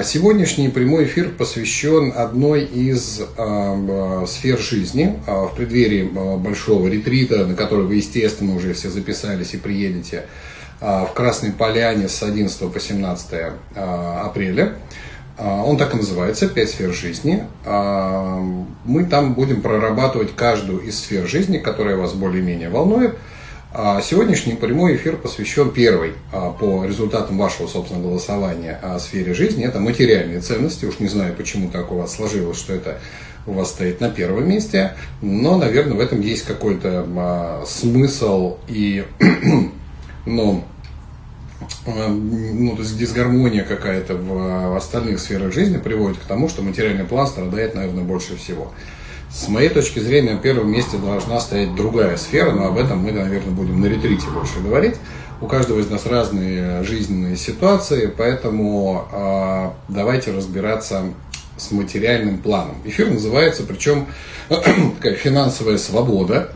[0.00, 7.44] А сегодняшний прямой эфир посвящен одной из э, сфер жизни э, в преддверии большого ретрита,
[7.44, 10.24] на который вы, естественно, уже все записались и приедете
[10.80, 14.76] в Красной Поляне с 11 по 17 э, апреля.
[15.36, 17.44] Он так и называется «Пять сфер жизни».
[17.66, 23.18] Мы там будем прорабатывать каждую из сфер жизни, которая вас более-менее волнует–
[24.02, 29.64] сегодняшний прямой эфир посвящен первой а, по результатам вашего собственного голосования о сфере жизни.
[29.64, 30.86] Это материальные ценности.
[30.86, 32.98] Уж не знаю, почему так у вас сложилось, что это
[33.46, 34.94] у вас стоит на первом месте.
[35.22, 39.04] Но, наверное, в этом есть какой-то а, смысл и
[40.26, 40.64] ну,
[41.86, 47.28] ну, то есть дисгармония какая-то в остальных сферах жизни приводит к тому, что материальный план
[47.28, 48.72] страдает, наверное, больше всего.
[49.32, 53.12] С моей точки зрения, на первом месте должна стоять другая сфера, но об этом мы,
[53.12, 54.96] наверное, будем на ретрите больше говорить.
[55.40, 61.04] У каждого из нас разные жизненные ситуации, поэтому э, давайте разбираться
[61.56, 62.76] с материальным планом.
[62.84, 64.08] Эфир называется, причем
[64.48, 66.52] такая финансовая свобода.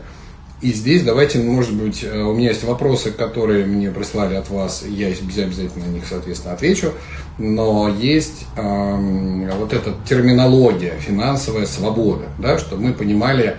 [0.61, 4.83] И здесь давайте, может быть, э, у меня есть вопросы, которые мне прислали от вас,
[4.85, 6.91] я обязательно на них, соответственно, отвечу.
[7.37, 13.57] Но есть э, вот эта терминология, финансовая свобода, да, чтобы мы понимали,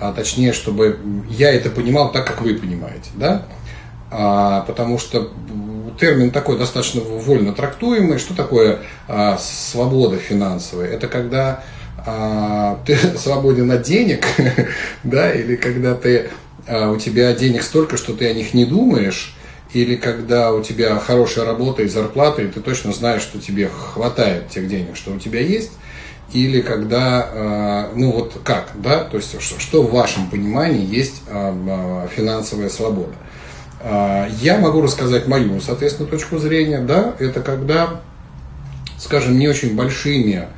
[0.00, 3.46] а точнее, чтобы я это понимал так, как вы понимаете, да,
[4.10, 5.32] а, потому что
[5.98, 8.18] термин такой достаточно вольно трактуемый.
[8.18, 10.88] Что такое а, свобода финансовая?
[10.88, 11.62] Это когда
[12.04, 14.26] а, ты свободен от денег,
[15.04, 16.30] да, или когда ты,
[16.66, 19.34] а, у тебя денег столько, что ты о них не думаешь,
[19.80, 24.48] или когда у тебя хорошая работа и зарплата, и ты точно знаешь, что тебе хватает
[24.48, 25.72] тех денег, что у тебя есть,
[26.32, 31.22] или когда, а, ну вот как, да, то есть что, что в вашем понимании есть
[31.26, 33.14] финансовая свобода.
[34.40, 38.00] Я могу рассказать мою, соответственно, точку зрения, да, это когда,
[38.98, 40.48] скажем, не очень большими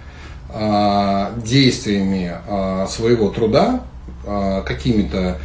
[0.50, 3.82] а, действиями а, своего труда,
[4.26, 5.38] а, какими-то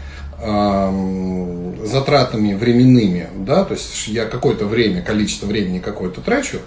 [1.94, 6.58] затратами временными, да, то есть я какое-то время, количество времени какое-то трачу,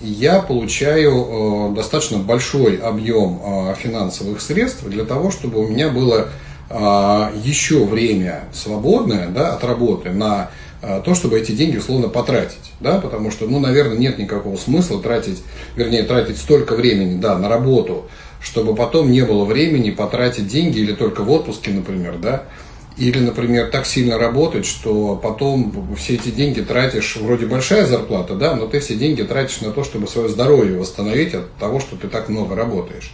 [0.00, 6.28] я получаю достаточно большой объем финансовых средств для того, чтобы у меня было
[6.68, 10.50] еще время свободное да, от работы на
[10.82, 15.02] а, то, чтобы эти деньги условно потратить, да, потому что, ну, наверное, нет никакого смысла
[15.02, 15.42] тратить,
[15.74, 18.04] вернее, тратить столько времени, да, на работу,
[18.40, 22.44] чтобы потом не было времени потратить деньги или только в отпуске, например, да,
[22.96, 28.56] или, например, так сильно работать, что потом все эти деньги тратишь, вроде большая зарплата, да,
[28.56, 32.08] но ты все деньги тратишь на то, чтобы свое здоровье восстановить от того, что ты
[32.08, 33.12] так много работаешь.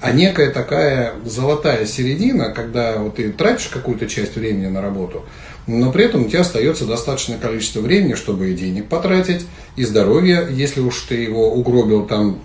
[0.00, 5.24] А некая такая золотая середина, когда вот ты тратишь какую-то часть времени на работу,
[5.66, 9.46] но при этом у тебя остается достаточное количество времени, чтобы и денег потратить,
[9.76, 12.38] и здоровье, если уж ты его угробил там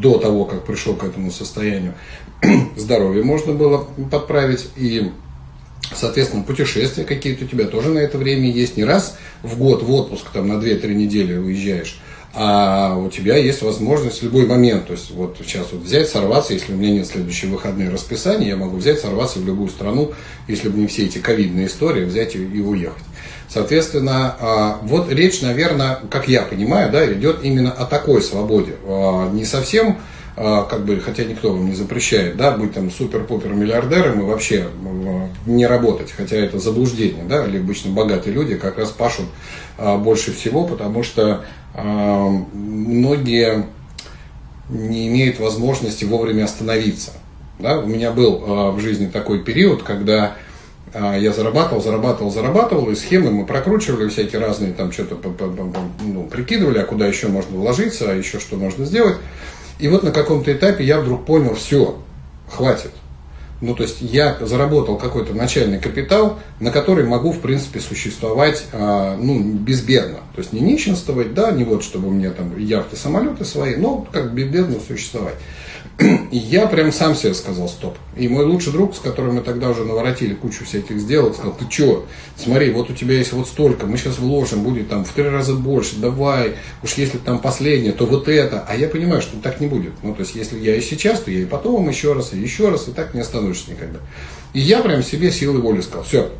[0.00, 1.92] до того, как пришел к этому состоянию,
[2.76, 5.12] здоровье можно было подправить, и
[5.94, 8.76] Соответственно, путешествия какие-то у тебя тоже на это время есть.
[8.76, 12.00] Не раз в год в отпуск там на 2-3 недели уезжаешь,
[12.34, 16.54] а у тебя есть возможность в любой момент, то есть вот сейчас вот взять, сорваться,
[16.54, 20.12] если у меня нет следующие выходные расписания, я могу взять, сорваться в любую страну,
[20.48, 23.02] если бы не все эти ковидные истории, взять и, и уехать.
[23.52, 28.76] Соответственно, а, вот речь, наверное, как я понимаю, да, идет именно о такой свободе.
[28.86, 29.98] А, не совсем
[30.34, 34.68] как бы, хотя никто вам не запрещает, да, быть там супер-пупер миллиардером и вообще
[35.46, 39.26] не работать, хотя это заблуждение, да, или обычно богатые люди как раз пашут
[39.76, 41.44] а, больше всего, потому что
[41.74, 43.66] а, многие
[44.70, 47.10] не имеют возможности вовремя остановиться,
[47.58, 50.36] да, у меня был в жизни такой период, когда
[50.94, 55.18] я зарабатывал, зарабатывал, зарабатывал, и схемы мы прокручивали всякие разные, там что-то
[56.02, 59.16] ну, прикидывали, а куда еще можно вложиться, а еще что можно сделать.
[59.82, 61.98] И вот на каком-то этапе я вдруг понял, все,
[62.48, 62.92] хватит.
[63.60, 69.16] Ну, то есть я заработал какой-то начальный капитал, на который могу, в принципе, существовать, а,
[69.16, 70.18] ну, безбедно.
[70.36, 74.06] То есть не нищенствовать, да, не вот, чтобы у меня там яхты, самолеты свои, но
[74.12, 75.34] как безбедно существовать.
[75.98, 77.96] И я прям сам себе сказал стоп.
[78.16, 81.70] И мой лучший друг, с которым мы тогда уже наворотили кучу всяких сделок, сказал, ты
[81.70, 82.06] что,
[82.36, 85.54] смотри, вот у тебя есть вот столько, мы сейчас вложим, будет там в три раза
[85.54, 88.64] больше, давай, уж если там последнее, то вот это.
[88.66, 89.92] А я понимаю, что так не будет.
[90.02, 92.70] Ну, то есть, если я и сейчас, то я и потом еще раз, и еще
[92.70, 93.98] раз, и так не остановишься никогда.
[94.54, 96.30] И я прям себе силой воли сказал, все,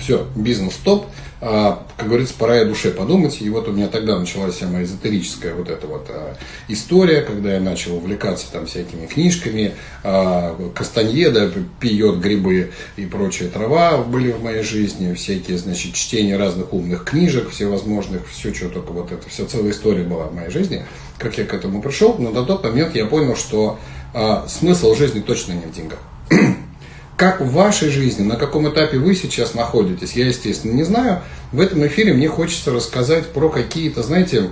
[0.00, 1.06] все, бизнес стоп,
[1.40, 3.40] а, как говорится, пора и душе подумать.
[3.40, 6.34] И вот у меня тогда началась вся моя эзотерическая вот эта вот а,
[6.66, 9.74] история, когда я начал увлекаться там всякими книжками.
[10.02, 15.14] А, Кастаньеда пьет грибы и прочая трава были в моей жизни.
[15.14, 20.02] Всякие, значит, чтения разных умных книжек, всевозможных, все, что только вот это, вся целая история
[20.02, 20.84] была в моей жизни.
[21.18, 23.78] Как я к этому пришел, но на тот момент я понял, что
[24.12, 26.00] а, смысл жизни точно не в деньгах.
[27.18, 31.20] Как в вашей жизни, на каком этапе вы сейчас находитесь, я, естественно, не знаю.
[31.50, 34.50] В этом эфире мне хочется рассказать про какие-то, знаете,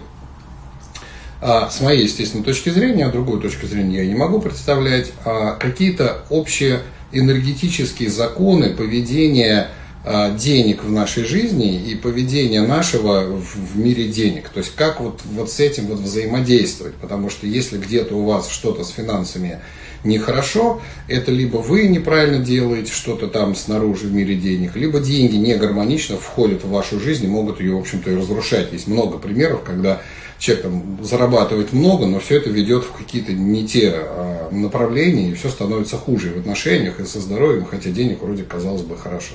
[1.41, 5.53] а, с моей, естественно, точки зрения, а другую точку зрения я не могу представлять, а,
[5.53, 6.81] какие-то общие
[7.13, 9.69] энергетические законы поведения
[10.05, 14.49] а, денег в нашей жизни и поведения нашего в мире денег.
[14.49, 16.97] То есть как вот, вот с этим вот взаимодействовать.
[16.97, 19.61] Потому что если где-то у вас что-то с финансами
[20.07, 25.55] нехорошо, это либо вы неправильно делаете что-то там снаружи в мире денег, либо деньги не
[25.57, 28.73] гармонично входят в вашу жизнь и могут ее, в общем-то, и разрушать.
[28.73, 30.01] Есть много примеров, когда
[30.39, 35.35] человек там зарабатывает много, но все это ведет в какие-то не те а, направления, и
[35.35, 39.35] все становится хуже в отношениях, и со здоровьем, хотя денег вроде казалось бы хорошо.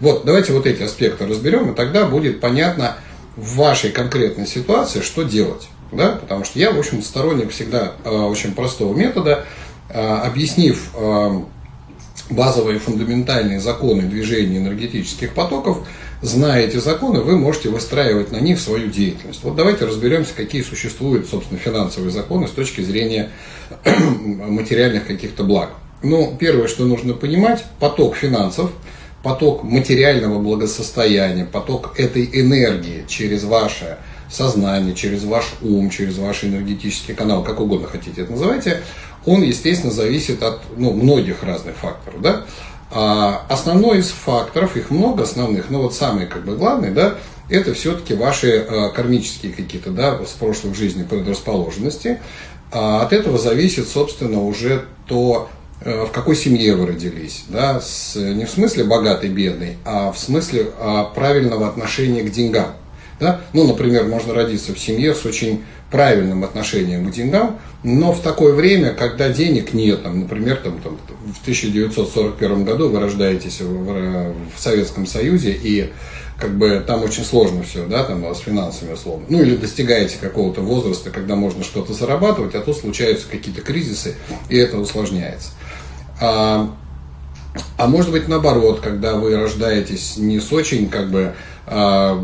[0.00, 2.96] Вот, давайте вот эти аспекты разберем, и тогда будет понятно
[3.36, 5.68] в вашей конкретной ситуации, что делать.
[5.92, 6.12] Да?
[6.12, 9.44] Потому что я, в общем, сторонник всегда э, очень простого метода.
[9.88, 11.40] Э, объяснив э,
[12.30, 15.86] базовые фундаментальные законы движения энергетических потоков,
[16.22, 19.44] зная эти законы, вы можете выстраивать на них свою деятельность.
[19.44, 23.30] Вот давайте разберемся, какие существуют, собственно, финансовые законы с точки зрения
[23.84, 25.70] материальных каких-то благ.
[26.02, 28.72] Ну, первое, что нужно понимать, поток финансов,
[29.22, 33.98] поток материального благосостояния, поток этой энергии через ваше
[34.30, 38.82] сознание, через ваш ум, через ваш энергетический канал, как угодно хотите это называйте,
[39.26, 42.22] он, естественно, зависит от ну, многих разных факторов.
[42.22, 42.46] Да?
[42.90, 47.16] А основной из факторов, их много основных, но вот самый как бы главный, да,
[47.48, 52.20] это все-таки ваши а, кармические какие-то, да, с прошлых жизней предрасположенности.
[52.72, 55.48] А от этого зависит, собственно, уже то,
[55.82, 60.18] э, в какой семье вы родились, да, с, не в смысле богатый, бедный, а в
[60.18, 62.72] смысле а, правильного отношения к деньгам.
[63.18, 63.40] Да?
[63.52, 68.52] Ну, например, можно родиться в семье с очень правильным отношением к деньгам, но в такое
[68.52, 74.34] время, когда денег нет, там, например, там, там, в 1941 году вы рождаетесь в, в,
[74.56, 75.92] в Советском Союзе, и
[76.38, 79.26] как бы там очень сложно все, да, там с финансами условно.
[79.28, 84.16] Ну или достигаете какого-то возраста, когда можно что-то зарабатывать, а тут случаются какие-то кризисы,
[84.48, 85.50] и это усложняется.
[86.20, 86.74] А,
[87.76, 91.34] а может быть наоборот, когда вы рождаетесь не с очень как бы
[91.66, 92.16] а,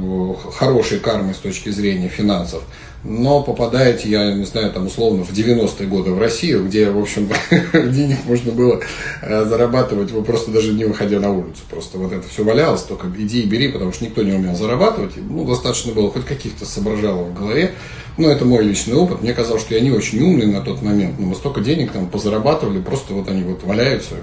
[0.58, 2.62] хорошей кармой с точки зрения финансов,
[3.04, 7.28] но попадаете, я не знаю, там условно в 90-е годы в Россию, где, в общем,
[7.72, 8.80] денег можно было
[9.22, 11.62] э, зарабатывать, вы просто даже не выходя на улицу.
[11.68, 15.12] Просто вот это все валялось, только иди и бери, потому что никто не умел зарабатывать.
[15.16, 17.72] Ну, достаточно было хоть каких-то соображалов в голове.
[18.18, 19.22] Но это мой личный опыт.
[19.22, 21.18] Мне казалось, что я не очень умный на тот момент.
[21.18, 24.14] Но мы столько денег там позарабатывали, просто вот они вот валяются.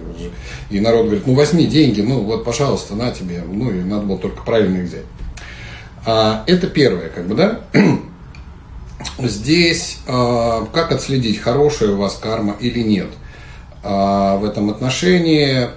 [0.69, 3.43] И народ говорит, ну возьми деньги, ну вот, пожалуйста, на тебе.
[3.51, 5.05] Ну и надо было только правильно их взять.
[6.05, 7.61] А, это первое, как бы, да.
[9.17, 13.09] Здесь э, как отследить, хорошая у вас карма или нет.
[13.81, 15.69] А в этом отношении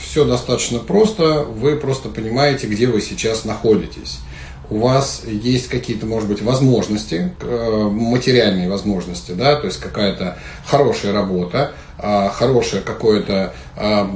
[0.00, 1.42] все достаточно просто.
[1.42, 4.20] Вы просто понимаете, где вы сейчас находитесь.
[4.68, 11.12] У вас есть какие-то, может быть, возможности, э, материальные возможности, да, то есть какая-то хорошая
[11.12, 14.10] работа, а, хорошее какое-то а,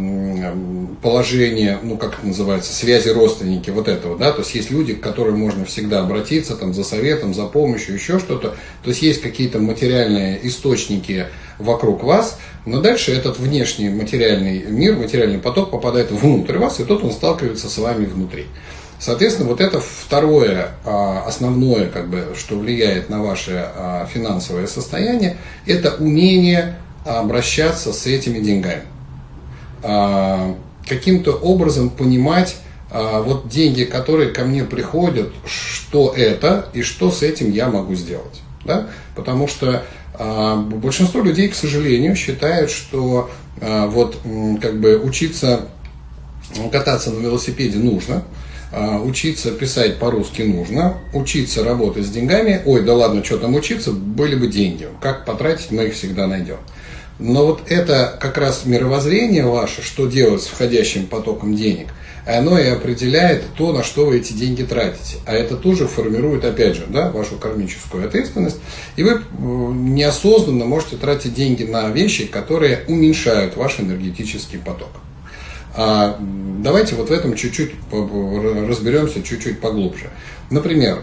[1.01, 5.01] положение, ну как это называется, связи родственники, вот этого, да, то есть есть люди, к
[5.01, 8.51] которым можно всегда обратиться там за советом, за помощью, еще что-то,
[8.83, 11.27] то есть есть какие-то материальные источники
[11.59, 17.03] вокруг вас, но дальше этот внешний материальный мир, материальный поток попадает внутрь вас, и тот
[17.03, 18.47] он сталкивается с вами внутри.
[19.01, 23.67] Соответственно, вот это второе а, основное, как бы, что влияет на ваше
[24.13, 28.83] финансовое состояние, это умение обращаться с этими деньгами.
[29.83, 30.55] А,
[30.87, 32.57] каким-то образом понимать,
[32.91, 37.95] а, вот деньги, которые ко мне приходят, что это и что с этим я могу
[37.95, 38.41] сделать.
[38.65, 38.89] Да?
[39.15, 43.31] Потому что а, большинство людей, к сожалению, считают, что
[43.61, 44.17] вот
[44.63, 45.67] как бы учиться
[46.73, 48.25] кататься на велосипеде нужно,
[48.73, 54.37] учиться писать по-русски нужно, учиться работать с деньгами, ой, да ладно, что там учиться, были
[54.37, 56.59] бы деньги, как потратить, мы их всегда найдем.
[57.19, 61.89] Но вот это как раз мировоззрение ваше, что делать с входящим потоком денег,
[62.27, 65.17] оно и определяет то, на что вы эти деньги тратите.
[65.27, 68.59] А это тоже формирует, опять же, да, вашу кармическую ответственность.
[68.97, 74.91] И вы неосознанно можете тратить деньги на вещи, которые уменьшают ваш энергетический поток.
[75.75, 80.11] А давайте вот в этом чуть-чуть разберемся чуть-чуть поглубже.
[80.51, 81.03] Например,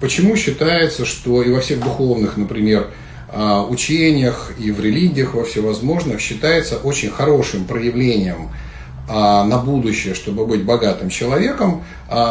[0.00, 2.88] почему считается, что и во всех духовных, например,
[3.68, 8.50] учениях и в религиях во всевозможных считается очень хорошим проявлением
[9.08, 11.82] на будущее, чтобы быть богатым человеком,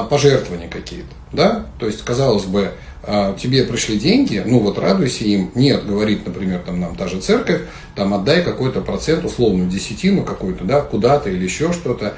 [0.09, 1.13] пожертвования какие-то.
[1.33, 1.65] Да?
[1.79, 5.51] То есть, казалось бы, а, тебе пришли деньги, ну вот радуйся им.
[5.55, 7.61] Нет, говорит, например, там нам та же церковь,
[7.95, 12.13] там отдай какой-то процент, условную десятину какую-то, да, куда-то или еще что-то,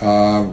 [0.00, 0.52] а,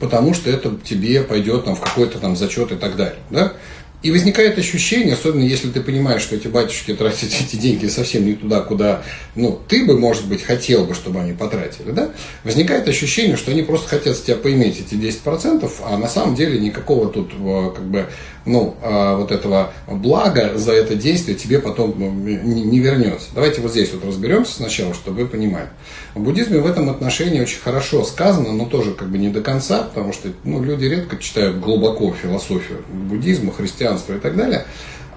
[0.00, 3.54] потому что это тебе пойдет там в какой-то там зачет и так далее, да.
[4.02, 8.34] И возникает ощущение, особенно если ты понимаешь, что эти батюшки тратят эти деньги совсем не
[8.34, 9.02] туда, куда
[9.36, 12.10] ну, ты бы, может быть, хотел бы, чтобы они потратили, да?
[12.42, 16.58] возникает ощущение, что они просто хотят с тебя поиметь эти 10%, а на самом деле
[16.58, 18.06] никакого тут э, как бы
[18.44, 23.28] ну, а, вот этого блага за это действие тебе потом ну, не вернется.
[23.34, 25.68] Давайте вот здесь вот разберемся сначала, чтобы вы понимали.
[26.14, 29.82] В буддизме в этом отношении очень хорошо сказано, но тоже как бы не до конца,
[29.82, 34.66] потому что ну, люди редко читают глубоко философию буддизма, христианства и так далее.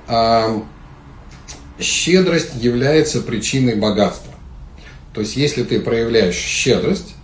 [0.08, 0.63] А
[1.79, 4.34] щедрость является причиной богатства.
[5.13, 7.15] То есть, если ты проявляешь щедрость,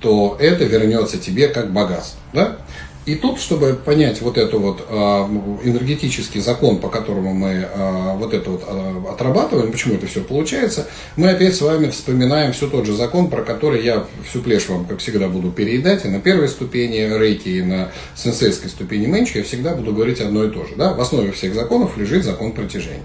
[0.00, 2.20] то это вернется тебе как богатство.
[2.32, 2.58] Да?
[3.06, 8.32] И тут, чтобы понять вот эту вот э, энергетический закон, по которому мы э, вот
[8.32, 12.86] это вот э, отрабатываем, почему это все получается, мы опять с вами вспоминаем все тот
[12.86, 16.06] же закон, про который я всю плешь вам, как всегда, буду переедать.
[16.06, 20.44] И на первой ступени рейки, и на сенсейской ступени менчи я всегда буду говорить одно
[20.44, 20.74] и то же.
[20.76, 20.94] Да?
[20.94, 23.02] В основе всех законов лежит закон притяжения.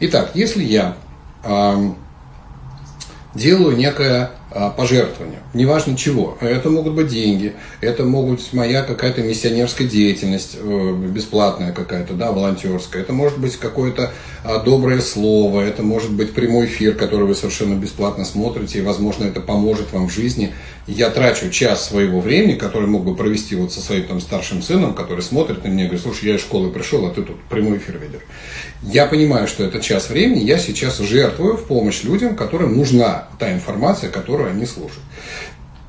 [0.00, 0.96] Итак, если я
[3.34, 4.45] делаю некое а,
[4.76, 6.38] пожертвования, неважно чего.
[6.40, 12.30] Это могут быть деньги, это могут быть моя какая-то миссионерская деятельность, э, бесплатная какая-то, да,
[12.30, 13.02] волонтерская.
[13.02, 14.12] Это может быть какое-то
[14.44, 19.24] а, доброе слово, это может быть прямой эфир, который вы совершенно бесплатно смотрите, и, возможно,
[19.24, 20.54] это поможет вам в жизни.
[20.86, 24.94] Я трачу час своего времени, который мог бы провести вот со своим там старшим сыном,
[24.94, 27.78] который смотрит на меня и говорит, слушай, я из школы пришел, а ты тут прямой
[27.78, 28.22] эфир ведешь.
[28.82, 33.52] Я понимаю, что это час времени, я сейчас жертвую в помощь людям, которым нужна та
[33.52, 35.02] информация, которую они слушают.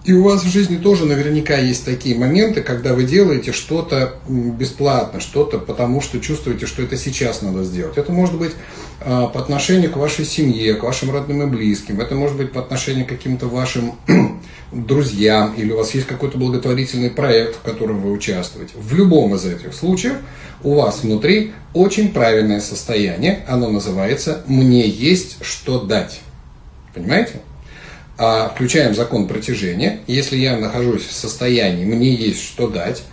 [0.05, 5.19] И у вас в жизни тоже наверняка есть такие моменты, когда вы делаете что-то бесплатно,
[5.19, 7.97] что-то потому, что чувствуете, что это сейчас надо сделать.
[7.97, 8.53] Это может быть
[9.01, 11.99] а, по отношению к вашей семье, к вашим родным и близким.
[11.99, 13.95] Это может быть по отношению к каким-то вашим
[14.71, 18.75] друзьям, или у вас есть какой-то благотворительный проект, в котором вы участвуете.
[18.77, 20.15] В любом из этих случаев
[20.63, 23.43] у вас внутри очень правильное состояние.
[23.45, 26.21] Оно называется «мне есть что дать».
[26.93, 27.41] Понимаете?
[28.17, 29.99] А включаем закон притяжения.
[30.07, 33.03] Если я нахожусь в состоянии, мне есть что дать,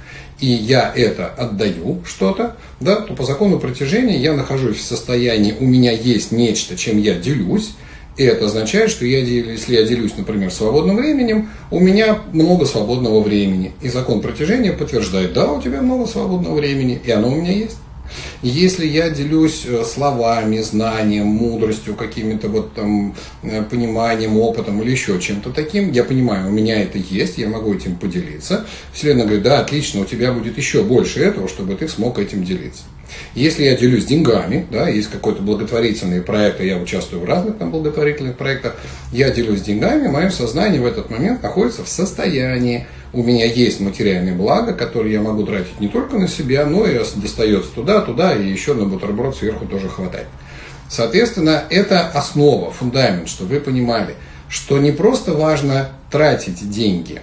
[0.40, 5.64] и я это отдаю что-то, да, то по закону притяжения я нахожусь в состоянии, у
[5.64, 7.72] меня есть нечто, чем я делюсь,
[8.16, 13.20] и это означает, что я, если я делюсь, например, свободным временем, у меня много свободного
[13.20, 13.72] времени.
[13.82, 17.78] И закон притяжения подтверждает, да, у тебя много свободного времени, и оно у меня есть.
[18.42, 25.20] Если я делюсь э, словами, знанием, мудростью, какими-то вот там э, пониманием, опытом или еще
[25.20, 28.66] чем-то таким, я понимаю, у меня это есть, я могу этим поделиться.
[28.92, 32.82] Вселенная говорит, да, отлично, у тебя будет еще больше этого, чтобы ты смог этим делиться.
[33.34, 38.36] Если я делюсь деньгами, да, есть какой-то благотворительный проект, я участвую в разных там благотворительных
[38.36, 38.76] проектах,
[39.12, 44.34] я делюсь деньгами, мое сознание в этот момент находится в состоянии у меня есть материальные
[44.34, 48.46] блага, которые я могу тратить не только на себя, но и достается туда, туда, и
[48.46, 50.26] еще на бутерброд сверху тоже хватает.
[50.88, 54.14] Соответственно, это основа, фундамент, чтобы вы понимали,
[54.48, 57.22] что не просто важно тратить деньги.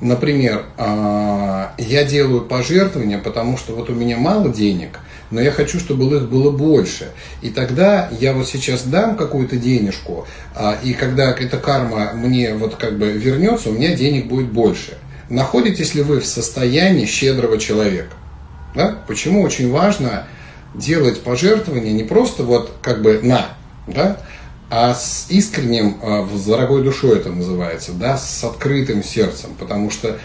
[0.00, 5.00] Например, а, я делаю пожертвования, потому что вот у меня мало денег,
[5.30, 7.12] но я хочу, чтобы их было больше.
[7.40, 12.76] И тогда я вот сейчас дам какую-то денежку, а, и когда эта карма мне вот
[12.76, 14.98] как бы вернется, у меня денег будет больше.
[15.30, 18.14] Находитесь ли вы в состоянии щедрого человека?
[18.74, 18.98] Да?
[19.08, 20.26] Почему очень важно
[20.74, 23.46] делать пожертвования не просто вот как бы на,
[23.86, 24.18] да,
[24.68, 30.18] а с искренним, а, с дорогой душой это называется, да, с открытым сердцем, потому что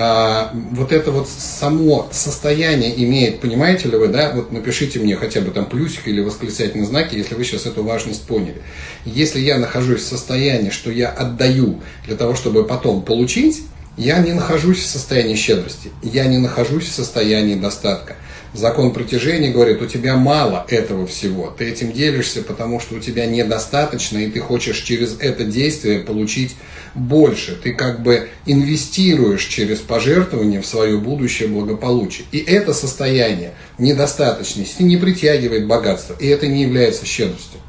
[0.00, 5.40] а, вот это вот само состояние имеет, понимаете ли вы, да, вот напишите мне хотя
[5.40, 8.62] бы там плюсик или восклицательный знак, если вы сейчас эту важность поняли.
[9.04, 13.62] Если я нахожусь в состоянии, что я отдаю для того, чтобы потом получить,
[13.96, 18.14] я не нахожусь в состоянии щедрости, я не нахожусь в состоянии достатка.
[18.54, 21.54] Закон притяжения говорит, у тебя мало этого всего.
[21.56, 26.56] Ты этим делишься, потому что у тебя недостаточно, и ты хочешь через это действие получить
[26.94, 27.58] больше.
[27.62, 32.26] Ты как бы инвестируешь через пожертвование в свое будущее благополучие.
[32.32, 37.60] И это состояние недостаточности не притягивает богатство, и это не является щедростью.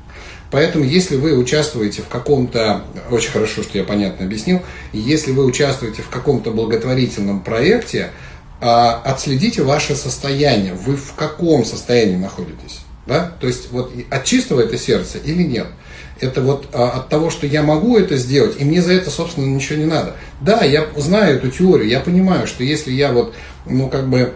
[0.51, 4.61] Поэтому, если вы участвуете в каком-то, очень хорошо, что я понятно объяснил,
[4.93, 8.11] если вы участвуете в каком-то благотворительном проекте,
[8.59, 10.73] отследите ваше состояние.
[10.73, 12.81] Вы в каком состоянии находитесь?
[13.05, 13.31] Да?
[13.39, 15.67] То есть вот от чистого это сердце или нет?
[16.21, 19.45] Это вот а, от того, что я могу это сделать, и мне за это, собственно,
[19.45, 20.15] ничего не надо.
[20.41, 23.33] Да, я знаю эту теорию, я понимаю, что если я вот,
[23.65, 24.33] ну, как бы,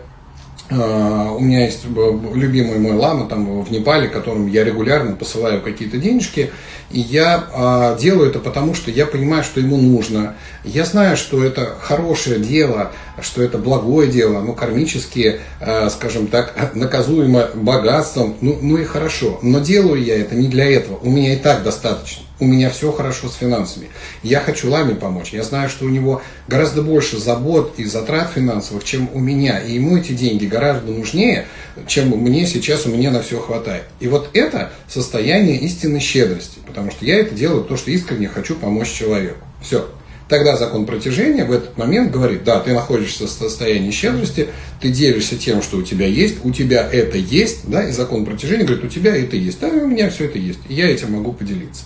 [0.69, 5.61] а, у меня есть э, любимый мой лама там в Непале, которому я регулярно посылаю
[5.61, 6.51] какие-то денежки,
[6.89, 10.35] и я а, делаю это потому, что я понимаю, что ему нужно.
[10.63, 16.71] Я знаю, что это хорошее дело, что это благое дело, оно кармически, а, скажем так,
[16.75, 19.39] наказуемо богатством, ну, ну и хорошо.
[19.41, 22.91] Но делаю я это не для этого, у меня и так достаточно у меня все
[22.91, 23.87] хорошо с финансами.
[24.21, 25.31] Я хочу Ламе помочь.
[25.31, 29.59] Я знаю, что у него гораздо больше забот и затрат финансовых, чем у меня.
[29.59, 31.47] И ему эти деньги гораздо нужнее,
[31.87, 33.85] чем мне сейчас у меня на все хватает.
[33.99, 36.59] И вот это состояние истинной щедрости.
[36.65, 39.45] Потому что я это делаю, то, что искренне хочу помочь человеку.
[39.61, 39.87] Все.
[40.29, 44.47] Тогда закон протяжения в этот момент говорит, да, ты находишься в состоянии щедрости,
[44.81, 48.63] ты делишься тем, что у тебя есть, у тебя это есть, да, и закон протяжения
[48.63, 51.33] говорит, у тебя это есть, да, у меня все это есть, и я этим могу
[51.33, 51.83] поделиться.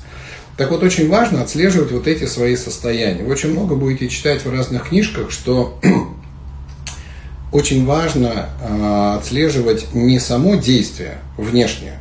[0.56, 3.24] Так вот, очень важно отслеживать вот эти свои состояния.
[3.24, 5.79] Вы очень много будете читать в разных книжках, что
[7.51, 12.00] очень важно э, отслеживать не само действие внешнее,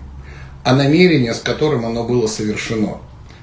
[0.64, 2.98] а намерение, с которым оно было совершено.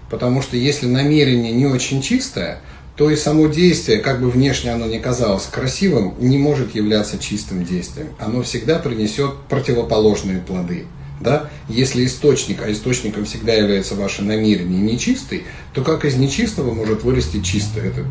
[0.09, 2.59] Потому что если намерение не очень чистое,
[2.95, 7.65] то и само действие, как бы внешне оно ни казалось красивым, не может являться чистым
[7.65, 8.09] действием.
[8.19, 10.85] Оно всегда принесет противоположные плоды
[11.23, 17.03] да, если источник, а источником всегда является ваше намерение нечистый, то как из нечистого может
[17.03, 17.88] вырасти чистое?
[17.88, 18.05] Это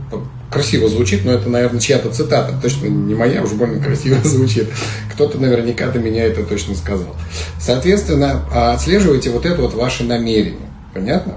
[0.51, 4.69] красиво звучит, но это, наверное, чья-то цитата, точно не моя, уж больно красиво звучит.
[5.13, 7.15] Кто-то наверняка до меня это точно сказал.
[7.61, 10.59] Соответственно, отслеживайте вот это вот ваше намерение.
[10.95, 11.37] Понятно?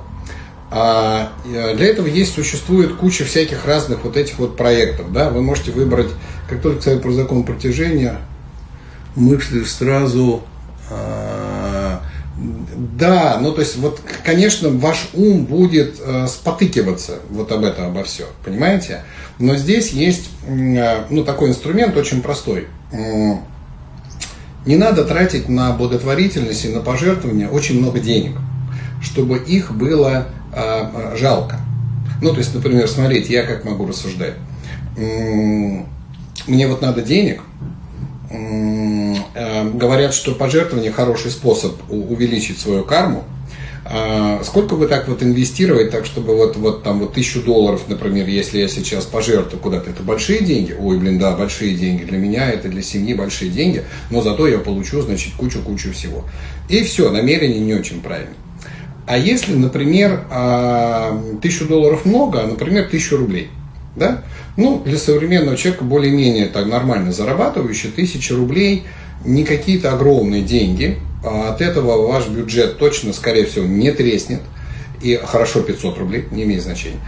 [0.78, 5.14] А э, для этого есть, существует куча всяких разных вот этих вот проектов.
[5.14, 5.30] Да?
[5.30, 6.10] Вы можете выбрать,
[6.50, 8.18] как только сказать про закон протяжения,
[9.16, 10.44] мысли сразу
[10.92, 12.02] а,
[12.38, 18.04] да, ну то есть вот, конечно, ваш ум будет э, спотыкиваться вот об этом, обо
[18.04, 19.04] все, понимаете?
[19.40, 22.68] Но здесь есть, э, ну такой инструмент очень простой.
[22.92, 23.36] Э,
[24.66, 28.36] не надо тратить на благотворительность и на пожертвования очень много денег,
[29.02, 31.60] чтобы их было э, жалко.
[32.22, 34.36] Ну то есть, например, смотрите, я как могу рассуждать.
[34.98, 37.42] Мне вот надо денег,
[39.36, 43.24] Э, говорят, что пожертвование хороший способ увеличить свою карму.
[43.88, 48.28] А, сколько вы так вот инвестировать, так чтобы вот, вот там вот тысячу долларов, например,
[48.28, 50.76] если я сейчас пожертвую куда-то, это большие деньги?
[50.78, 52.04] Ой, блин, да, большие деньги.
[52.04, 56.26] Для меня это для семьи большие деньги, но зато я получу, значит, кучу-кучу всего.
[56.68, 58.34] И все, намерение не очень правильное.
[59.08, 63.50] А если, например, а, тысячу долларов много, а, например, тысячу рублей–
[63.96, 64.24] да?
[64.58, 68.84] Ну, для современного человека более-менее так нормально зарабатывающий, тысяча рублей
[69.24, 71.00] не какие-то огромные деньги.
[71.24, 74.42] А от этого ваш бюджет точно, скорее всего, не треснет.
[75.02, 77.00] И хорошо 500 рублей, не имеет значения.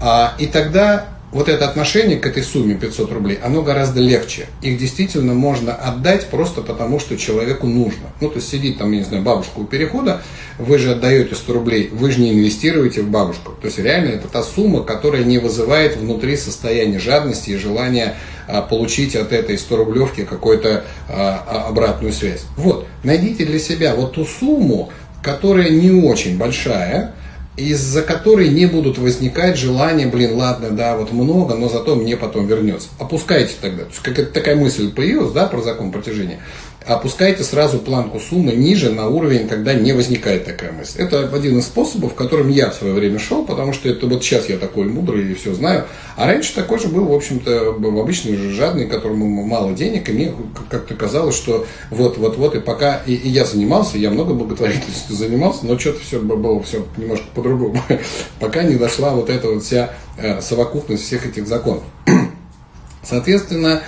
[0.00, 4.46] А, и тогда вот это отношение к этой сумме 500 рублей, оно гораздо легче.
[4.62, 8.06] Их действительно можно отдать просто потому, что человеку нужно.
[8.20, 10.22] Ну, то есть сидит там, я не знаю, бабушка у перехода,
[10.58, 13.52] вы же отдаете 100 рублей, вы же не инвестируете в бабушку.
[13.60, 18.14] То есть реально это та сумма, которая не вызывает внутри состояния жадности и желания
[18.46, 22.44] а, получить от этой 100 рублевки какую-то а, а, обратную связь.
[22.56, 24.90] Вот, найдите для себя вот ту сумму,
[25.22, 27.12] которая не очень большая,
[27.56, 32.46] из-за которой не будут возникать желания, блин, ладно, да, вот много, но зато мне потом
[32.46, 32.88] вернется.
[32.98, 33.84] Опускайте тогда.
[33.84, 36.40] То есть какая-то такая мысль появилась, да, про закон протяжения
[36.86, 41.00] опускайте сразу планку суммы ниже на уровень, когда не возникает такая мысль.
[41.00, 44.48] Это один из способов, которым я в свое время шел, потому что это вот сейчас
[44.48, 45.86] я такой мудрый и все знаю.
[46.16, 50.34] А раньше такой же был, в общем-то, обычный же жадный, которому мало денег, и мне
[50.70, 55.78] как-то казалось, что вот-вот-вот, и пока и, и я занимался, я много благотворительностью занимался, но
[55.78, 57.82] что-то все было все немножко по-другому,
[58.40, 61.82] пока не дошла вот эта вот вся э, совокупность всех этих законов.
[63.02, 63.82] Соответственно,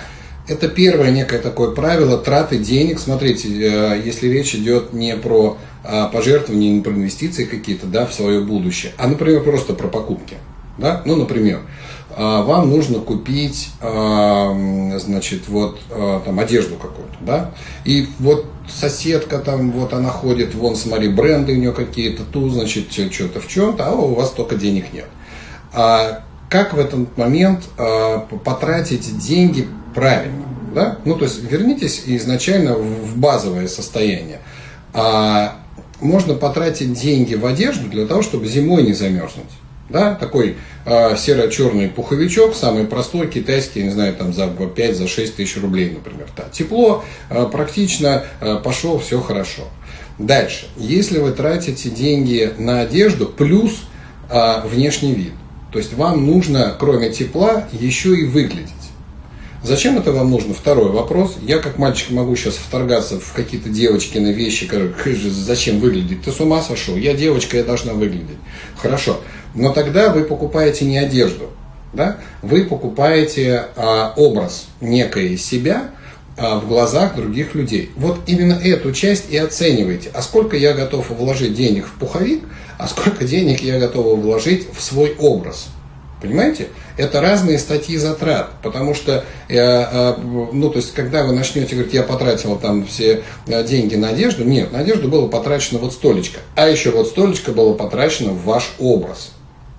[0.49, 2.99] это первое некое такое правило траты денег.
[2.99, 8.13] Смотрите, э, если речь идет не про а, пожертвования, не про инвестиции какие-то да, в
[8.13, 10.35] свое будущее, а, например, просто про покупки.
[10.77, 11.01] Да?
[11.05, 11.61] Ну, например,
[12.11, 17.51] а, вам нужно купить, а, значит, вот там одежду какую-то, да,
[17.85, 22.91] и вот соседка там, вот она ходит, вон, смотри, бренды у нее какие-то, тут, значит,
[22.91, 25.07] что-то в чем-то, а у вас только денег нет.
[25.73, 27.63] А как в этот момент
[28.43, 29.67] потратить деньги
[29.99, 30.45] правильно.
[30.73, 30.97] Да?
[31.05, 34.39] Ну, то есть вернитесь изначально в базовое состояние.
[34.93, 35.59] А
[35.99, 39.45] можно потратить деньги в одежду для того, чтобы зимой не замерзнуть.
[39.89, 45.35] Да, такой э, серо-черный пуховичок, самый простой, китайский, не знаю, там за 5-6 за 6
[45.35, 46.27] тысяч рублей, например.
[46.37, 46.43] Да.
[46.51, 49.63] Тепло, э, практично, э, пошел, все хорошо.
[50.19, 50.67] Дальше.
[50.77, 53.81] Если вы тратите деньги на одежду, плюс
[54.29, 55.33] э, внешний вид,
[55.71, 58.69] то есть вам нужно, кроме тепла, еще и выглядеть.
[59.61, 60.53] Зачем это вам нужно?
[60.53, 61.35] Второй вопрос.
[61.41, 64.93] Я как мальчик могу сейчас вторгаться в какие-то девочкины вещи, которые,
[65.29, 66.23] зачем выглядеть?
[66.23, 66.95] Ты с ума сошел?
[66.95, 68.37] Я девочка, я должна выглядеть.
[68.77, 69.19] Хорошо.
[69.55, 71.49] Но тогда вы покупаете не одежду,
[71.91, 72.17] да?
[72.41, 75.89] вы покупаете а, образ некой себя
[76.37, 77.91] а, в глазах других людей.
[77.97, 80.09] Вот именно эту часть и оценивайте.
[80.13, 82.43] А сколько я готов вложить денег в пуховик,
[82.77, 85.67] а сколько денег я готов вложить в свой образ.
[86.21, 86.67] Понимаете?
[86.97, 90.15] Это разные статьи затрат, потому что, э, э,
[90.51, 94.43] ну, то есть, когда вы начнете говорить, я потратил там все э, деньги на одежду,
[94.43, 98.73] нет, на одежду было потрачено вот столечко, а еще вот столечко было потрачено в ваш
[98.79, 99.31] образ.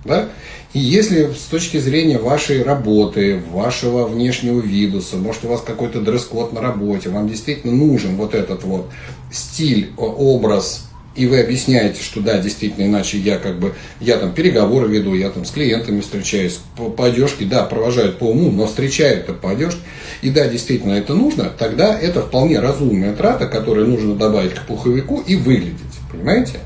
[0.03, 0.29] Да?
[0.73, 6.53] И если с точки зрения вашей работы, вашего внешнего видуса, может у вас какой-то дресс-код
[6.53, 8.89] на работе, вам действительно нужен вот этот вот
[9.31, 14.87] стиль, образ, и вы объясняете, что да, действительно, иначе я как бы, я там переговоры
[14.87, 19.23] веду, я там с клиентами встречаюсь, по, по одежке, да, провожают по уму, но встречают
[19.23, 19.81] это по одежке,
[20.21, 25.21] и да, действительно это нужно, тогда это вполне разумная трата, которую нужно добавить к пуховику
[25.25, 26.59] и выглядеть, понимаете?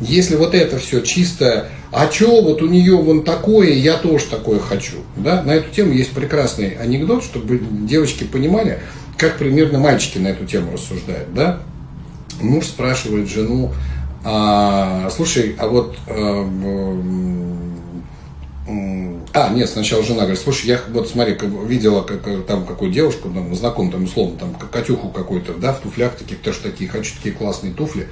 [0.00, 4.58] Если вот это все чисто, а что вот у нее вон такое, я тоже такое
[4.58, 4.96] хочу.
[5.16, 5.42] Да?
[5.42, 8.80] На эту тему есть прекрасный анекдот, чтобы девочки понимали,
[9.18, 11.34] как примерно мальчики на эту тему рассуждают.
[11.34, 11.60] Да?
[12.40, 13.72] Муж спрашивает жену,
[14.24, 16.46] а, слушай, а вот а,
[19.32, 23.30] а, нет, сначала жена говорит, слушай, я вот смотри, как, видела как, там какую девушку,
[23.30, 27.34] там, знакомую, там, условно, там, Катюху какую-то, да, в туфлях таких, тоже такие, хочу такие
[27.34, 28.08] классные туфли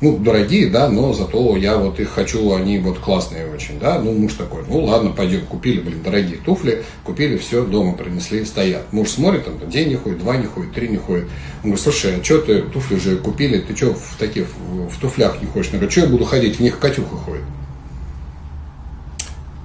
[0.00, 4.12] ну, дорогие, да, но зато я вот их хочу, они вот классные очень, да, ну,
[4.12, 8.92] муж такой, ну, ладно, пойдем, купили, блин, дорогие туфли, купили, все, дома принесли, стоят.
[8.92, 11.24] Муж смотрит, там, день не ходит, два не ходит, три не ходит.
[11.64, 15.40] Он говорит, слушай, а что ты, туфли уже купили, ты что в таких, в, туфлях
[15.42, 15.66] не ходишь?
[15.72, 17.44] Он говорит, что я буду ходить, в них Катюха ходит.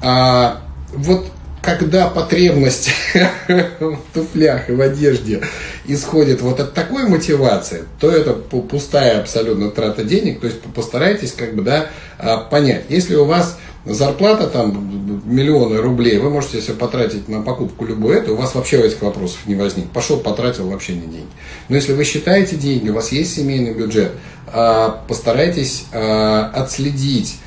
[0.02, 0.62] А,
[0.94, 1.32] вот
[1.64, 2.92] когда потребность
[3.48, 5.42] в туфлях и в одежде
[5.86, 10.42] исходит вот от такой мотивации, то это пустая абсолютно трата денег.
[10.42, 11.88] То есть постарайтесь как бы да,
[12.20, 12.84] а, понять.
[12.90, 18.34] Если у вас зарплата там миллионы рублей, вы можете себе потратить на покупку любой это,
[18.34, 19.90] у вас вообще этих вопросов не возник.
[19.90, 21.32] Пошел, потратил вообще не деньги.
[21.70, 24.12] Но если вы считаете деньги, у вас есть семейный бюджет,
[24.48, 27.38] а, постарайтесь а, отследить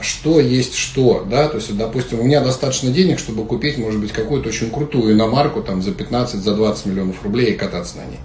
[0.00, 4.12] что есть что, да, то есть, допустим, у меня достаточно денег, чтобы купить, может быть,
[4.12, 8.20] какую-то очень крутую иномарку там за 15, за 20 миллионов рублей и кататься на ней.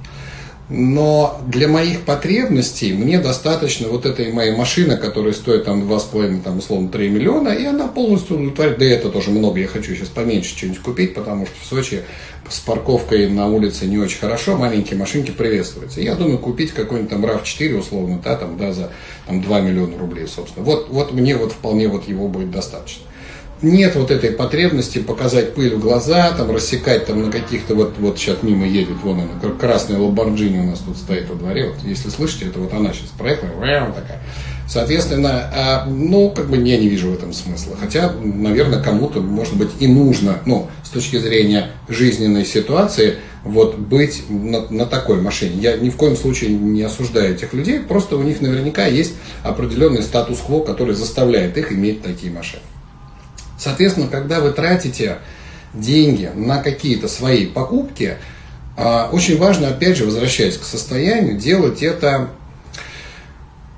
[0.73, 6.59] Но для моих потребностей мне достаточно вот этой моей машины, которая стоит там 2,5, там,
[6.59, 8.79] условно, 3 миллиона, и она полностью удовлетворяет.
[8.79, 12.03] Да это тоже много, я хочу сейчас поменьше что-нибудь купить, потому что в Сочи
[12.49, 15.99] с парковкой на улице не очень хорошо, маленькие машинки приветствуются.
[15.99, 18.91] Я думаю, купить какой-нибудь там RAV4, условно, да, там, да, за
[19.27, 20.63] там, 2 миллиона рублей, собственно.
[20.63, 23.03] Вот, вот мне вот вполне вот его будет достаточно
[23.61, 28.17] нет вот этой потребности показать пыль в глаза, там, рассекать там на каких-то, вот, вот
[28.17, 32.09] сейчас мимо едет, вон она, красная Ламборджини у нас тут стоит во дворе, вот, если
[32.09, 33.51] слышите, это вот она сейчас проехала,
[33.93, 34.21] такая.
[34.67, 37.75] Соответственно, а, ну, как бы я не вижу в этом смысла.
[37.77, 44.23] Хотя, наверное, кому-то, может быть, и нужно, ну, с точки зрения жизненной ситуации, вот быть
[44.29, 45.55] на, на такой машине.
[45.59, 50.03] Я ни в коем случае не осуждаю этих людей, просто у них наверняка есть определенный
[50.03, 52.61] статус-кво, который заставляет их иметь такие машины.
[53.61, 55.19] Соответственно, когда вы тратите
[55.71, 58.17] деньги на какие-то свои покупки,
[58.75, 62.29] а, очень важно, опять же, возвращаясь к состоянию, делать это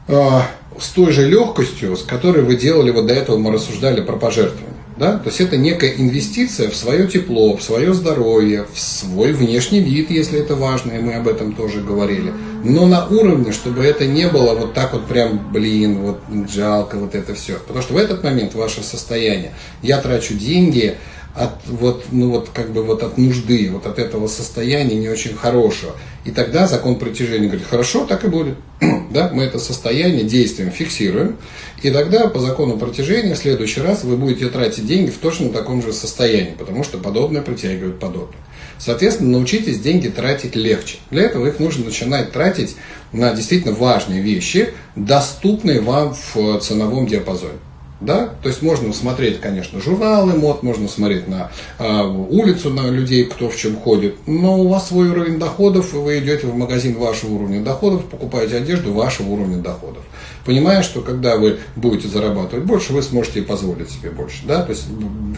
[0.08, 0.48] а,
[0.80, 4.73] с той же легкостью, с которой вы делали вот до этого, мы рассуждали про пожертвования.
[4.98, 5.18] Да?
[5.18, 10.12] То есть это некая инвестиция в свое тепло, в свое здоровье, в свой внешний вид,
[10.12, 12.32] если это важно, и мы об этом тоже говорили.
[12.64, 16.22] Но на уровне, чтобы это не было вот так вот прям, блин, вот
[16.54, 17.56] жалко вот это все.
[17.56, 20.96] Потому что в этот момент ваше состояние, я трачу деньги,
[21.36, 25.36] от вот, ну вот как бы вот от нужды, вот от этого состояния не очень
[25.36, 25.96] хорошего.
[26.26, 28.56] И тогда закон притяжения говорит, хорошо, так и будет.
[29.12, 31.38] да, мы это состояние действием фиксируем,
[31.82, 35.82] и тогда по закону притяжения в следующий раз вы будете тратить деньги в точно таком
[35.82, 38.40] же состоянии, потому что подобное притягивает подобное.
[38.78, 40.98] Соответственно, научитесь деньги тратить легче.
[41.10, 42.76] Для этого их нужно начинать тратить
[43.12, 47.60] на действительно важные вещи, доступные вам в ценовом диапазоне.
[48.06, 48.34] Да?
[48.42, 53.50] То есть можно смотреть, конечно, журналы мод, можно смотреть на э, улицу, на людей, кто
[53.50, 57.34] в чем ходит, но у вас свой уровень доходов, и вы идете в магазин вашего
[57.34, 60.04] уровня доходов, покупаете одежду вашего уровня доходов.
[60.46, 64.44] Понимая, что когда вы будете зарабатывать больше, вы сможете позволить себе больше.
[64.46, 64.64] Да?
[64.64, 64.88] То есть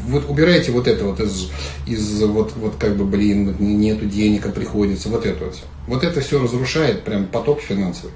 [0.07, 1.49] вот убираете вот это вот из,
[1.85, 5.55] из вот, вот как бы, блин, нету денег, а приходится, вот это вот.
[5.87, 8.11] Вот это все разрушает прям поток финансовый.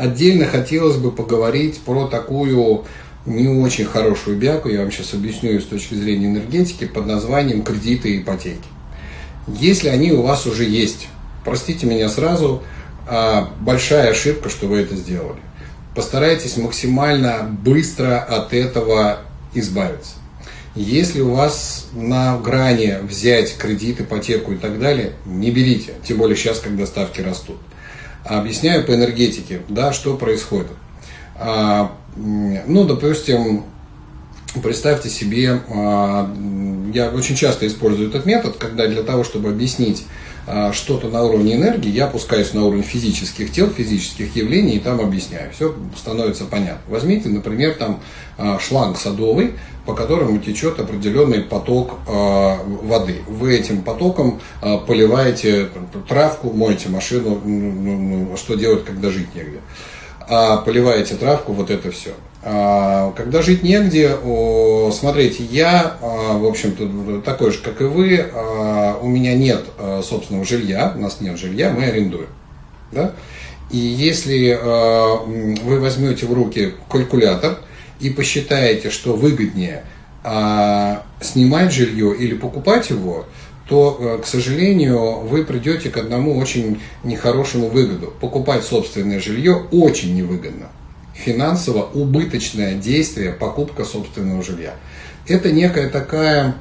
[0.00, 2.86] Отдельно хотелось бы поговорить про такую
[3.26, 8.14] не очень хорошую бяку, я вам сейчас объясню с точки зрения энергетики, под названием кредиты
[8.14, 8.64] и ипотеки.
[9.46, 11.08] Если они у вас уже есть,
[11.44, 12.62] простите меня сразу,
[13.06, 15.40] а, большая ошибка, что вы это сделали.
[15.94, 19.18] Постарайтесь максимально быстро от этого
[19.52, 20.14] избавиться.
[20.74, 26.38] Если у вас на грани взять кредит, ипотеку и так далее, не берите, тем более
[26.38, 27.58] сейчас, когда ставки растут.
[28.24, 30.68] Объясняю по энергетике, да, что происходит.
[31.36, 33.64] А, ну, допустим,
[34.62, 36.30] представьте себе, а,
[36.92, 40.19] я очень часто использую этот метод, когда для того, чтобы объяснить а,
[40.72, 45.52] что-то на уровне энергии, я опускаюсь на уровень физических тел, физических явлений и там объясняю.
[45.52, 46.82] Все становится понятно.
[46.88, 48.00] Возьмите, например, там
[48.60, 49.54] шланг садовый,
[49.86, 53.22] по которому течет определенный поток э, воды.
[53.28, 54.40] Вы этим потоком
[54.86, 55.68] поливаете
[56.08, 59.60] травку, моете машину, ну, ну, что делать, когда жить негде.
[60.30, 62.10] А поливаете травку, вот это все.
[62.42, 64.16] А, когда жить негде,
[64.92, 68.24] смотрите, я, а, в общем-то, такой же, как и вы,
[69.02, 69.64] у меня нет
[70.04, 72.28] собственного жилья, у нас нет жилья, мы арендуем.
[72.92, 73.12] Да?
[73.70, 74.58] И если
[75.64, 77.58] вы возьмете в руки калькулятор–
[78.00, 79.84] и посчитаете, что выгоднее
[81.20, 83.26] снимать жилье или покупать его,
[83.70, 88.12] то, э, к сожалению, вы придете к одному очень нехорошему выгоду.
[88.20, 90.70] Покупать собственное жилье очень невыгодно.
[91.14, 94.74] Финансово убыточное действие покупка собственного жилья.
[95.28, 96.56] Это некая такая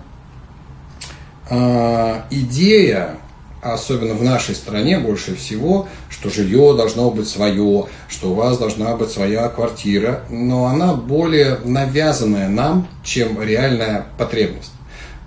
[1.50, 3.18] э, идея,
[3.64, 8.96] особенно в нашей стране больше всего, что жилье должно быть свое, что у вас должна
[8.96, 14.74] быть своя квартира, но она более навязанная нам, чем реальная потребность.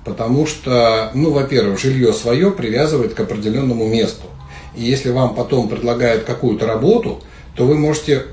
[0.05, 4.25] Потому что, ну, во-первых, жилье свое привязывает к определенному месту.
[4.75, 7.23] И если вам потом предлагают какую-то работу,
[7.55, 8.25] то вы можете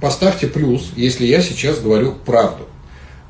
[0.00, 2.64] поставьте плюс, если я сейчас говорю правду.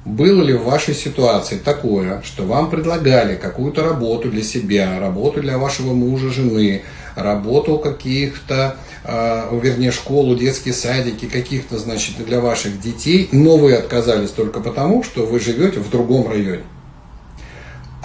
[0.05, 5.57] Было ли в вашей ситуации такое, что вам предлагали какую-то работу для себя, работу для
[5.57, 6.83] вашего мужа, жены,
[7.17, 14.31] работу каких-то, э, вернее, школу, детские садики, каких-то, значит, для ваших детей, но вы отказались
[14.31, 16.65] только потому, что вы живете в другом районе?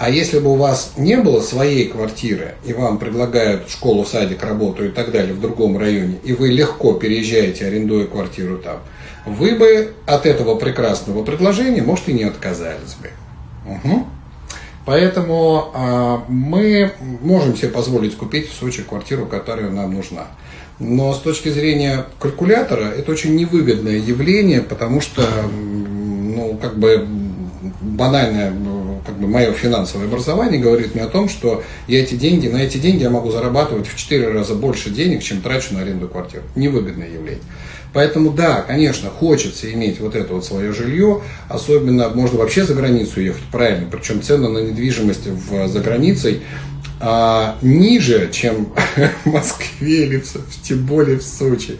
[0.00, 4.86] А если бы у вас не было своей квартиры, и вам предлагают школу, садик, работу
[4.86, 8.78] и так далее в другом районе, и вы легко переезжаете, арендуя квартиру там,
[9.26, 13.10] вы бы от этого прекрасного предложения, может, и не отказались бы.
[13.74, 14.06] Угу.
[14.86, 20.28] Поэтому а, мы можем себе позволить купить в Сочи квартиру, которая нам нужна.
[20.78, 27.06] Но с точки зрения калькулятора это очень невыгодное явление, потому что, ну, как бы
[27.82, 28.50] банальное
[29.06, 32.78] как бы мое финансовое образование говорит мне о том, что я эти деньги, на эти
[32.78, 36.42] деньги я могу зарабатывать в 4 раза больше денег, чем трачу на аренду квартиры.
[36.54, 37.42] Невыгодное явление.
[37.92, 43.20] Поэтому да, конечно, хочется иметь вот это вот свое жилье, особенно можно вообще за границу
[43.20, 46.40] ехать, правильно, причем цены на недвижимость в, за границей
[47.00, 48.74] а, ниже, чем
[49.24, 51.78] в Москве или в, тем более в Сочи.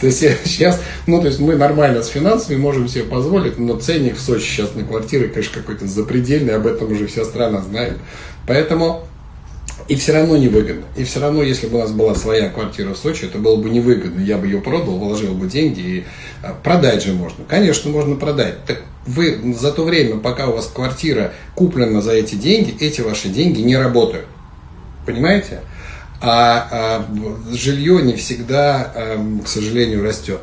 [0.00, 4.16] То есть сейчас, ну то есть мы нормально с финансами можем себе позволить, но ценник
[4.16, 7.98] в Сочи сейчас на квартиры, конечно, какой-то запредельный, об этом уже вся страна знает.
[8.46, 9.06] Поэтому
[9.88, 10.84] и все равно невыгодно.
[10.96, 13.68] И все равно, если бы у нас была своя квартира в Сочи, это было бы
[13.68, 14.20] невыгодно.
[14.20, 16.04] Я бы ее продал, вложил бы деньги и
[16.42, 17.44] а, продать же можно.
[17.46, 18.64] Конечно, можно продать.
[18.64, 23.28] Так вы за то время, пока у вас квартира куплена за эти деньги, эти ваши
[23.28, 24.26] деньги не работают.
[25.06, 25.60] Понимаете?
[26.20, 27.06] А, а
[27.52, 30.40] жилье не всегда, а, к сожалению, растет.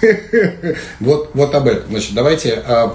[1.00, 1.90] вот, вот об этом.
[1.90, 2.92] Значит, давайте а,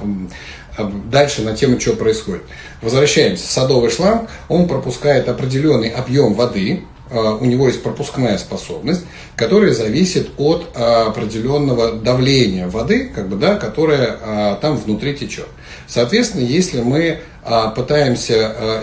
[1.10, 2.44] дальше на тему, что происходит.
[2.82, 3.52] Возвращаемся.
[3.52, 10.32] Садовый шланг, он пропускает определенный объем воды, а, у него есть пропускная способность, которая зависит
[10.38, 15.48] от а, определенного давления воды, как бы, да, которое а, там внутри течет.
[15.88, 17.20] Соответственно, если мы
[17.76, 18.34] пытаемся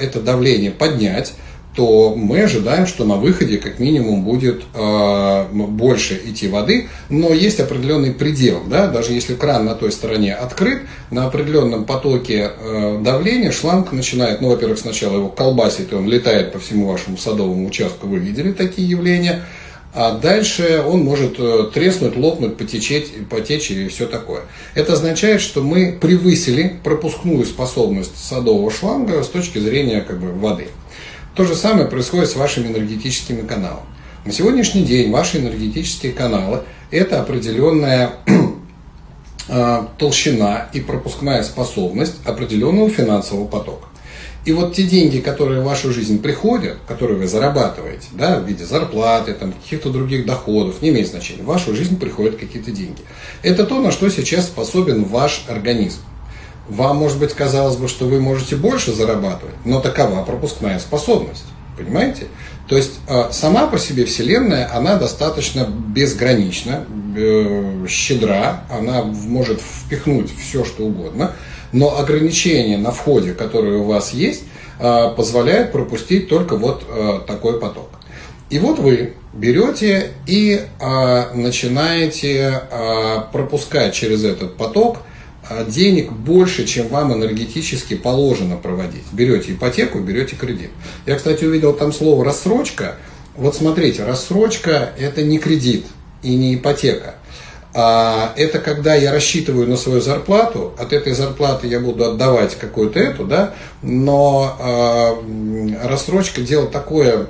[0.01, 1.33] это давление поднять,
[1.75, 7.61] то мы ожидаем, что на выходе как минимум будет э, больше идти воды, но есть
[7.61, 12.51] определенный предел, да, даже если кран на той стороне открыт, на определенном потоке
[13.01, 17.69] давления шланг начинает, ну, во-первых, сначала его колбасит, и он летает по всему вашему садовому
[17.69, 19.45] участку, вы видели такие явления,
[19.93, 22.93] а дальше он может э, треснуть, лопнуть, потечь,
[23.29, 24.43] потечь и все такое.
[24.75, 30.69] Это означает, что мы превысили пропускную способность садового шланга с точки зрения как бы, воды.
[31.35, 33.87] То же самое происходит с вашими энергетическими каналами.
[34.25, 38.13] На сегодняшний день ваши энергетические каналы– это определенная
[39.49, 43.90] э, толщина и пропускная способность определенного финансового потока.
[44.45, 48.65] И вот те деньги, которые в вашу жизнь приходят, которые вы зарабатываете, да, в виде
[48.65, 53.03] зарплаты, там, каких-то других доходов, не имеет значения, в вашу жизнь приходят какие-то деньги.
[53.43, 56.01] Это то, на что сейчас способен ваш организм.
[56.69, 61.45] Вам, может быть, казалось бы, что вы можете больше зарабатывать, но такова пропускная способность.
[61.77, 62.27] Понимаете?
[62.69, 66.85] То есть а, сама по себе Вселенная, она достаточно безгранична,
[67.17, 71.35] э, щедра, она может впихнуть все, что угодно–
[71.73, 74.43] но ограничения на входе, которые у вас есть,
[74.79, 77.91] а, позволяют пропустить только вот а, такой поток.
[78.49, 82.63] И вот вы берете и а, начинаете
[83.33, 84.99] пропускать через этот поток
[85.69, 89.05] денег больше, чем вам энергетически положено проводить.
[89.13, 90.71] Берете ипотеку, берете кредит.
[91.07, 92.97] Я, кстати, увидел там слово рассрочка.
[93.37, 95.87] Вот смотрите, рассрочка это не кредит
[96.23, 97.17] и не ипотека.
[97.73, 102.99] А это когда я рассчитываю на свою зарплату, от этой зарплаты я буду отдавать какую-то
[102.99, 107.29] эту, да, но э, рассрочка дело такое,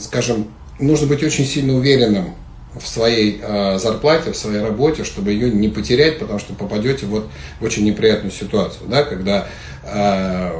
[0.00, 0.48] скажем,
[0.80, 2.34] нужно быть очень сильно уверенным
[2.78, 7.28] в своей э, зарплате, в своей работе, чтобы ее не потерять, потому что попадете вот
[7.60, 9.46] в очень неприятную ситуацию, да, когда
[9.82, 10.52] э,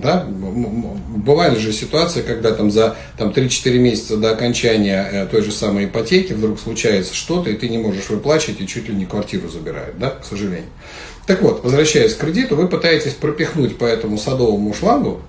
[0.00, 0.26] да?
[0.26, 5.86] Бывали же ситуации, когда там за там, 3-4 месяца до окончания э, той же самой
[5.86, 9.98] ипотеки вдруг случается что-то, и ты не можешь выплачивать, и чуть ли не квартиру забирают,
[9.98, 10.68] да, к сожалению.
[11.26, 15.22] Так вот, возвращаясь к кредиту, вы пытаетесь пропихнуть по этому садовому шлангу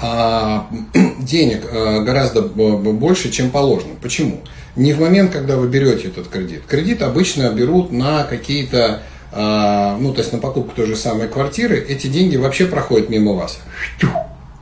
[0.00, 0.68] а,
[1.20, 3.94] денег а, гораздо больше, чем положено.
[4.02, 4.42] Почему?
[4.76, 6.62] Не в момент, когда вы берете этот кредит.
[6.66, 9.02] Кредит обычно берут на какие-то
[9.36, 13.58] ну, то есть на покупку той же самой квартиры, эти деньги вообще проходят мимо вас.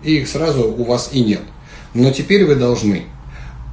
[0.03, 1.43] И их сразу у вас и нет.
[1.95, 3.05] Но теперь вы должны.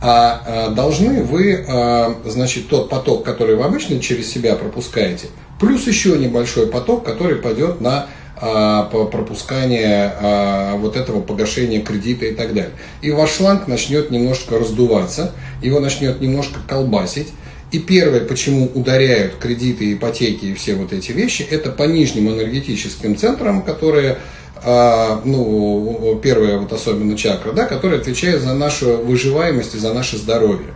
[0.01, 5.27] А, а должны вы, а, значит, тот поток, который вы обычно через себя пропускаете,
[5.59, 8.07] плюс еще небольшой поток, который пойдет на
[8.79, 10.13] пропускание
[10.77, 12.71] вот этого погашения кредита и так далее.
[13.01, 17.33] И ваш шланг начнет немножко раздуваться, его начнет немножко колбасить,
[17.71, 23.15] и первое, почему ударяют кредиты, ипотеки и все вот эти вещи, это по нижним энергетическим
[23.15, 24.17] центрам, которые,
[24.55, 30.17] а, ну, первая вот особенно чакра, да, которая отвечает за нашу выживаемость и за наше
[30.17, 30.73] здоровье.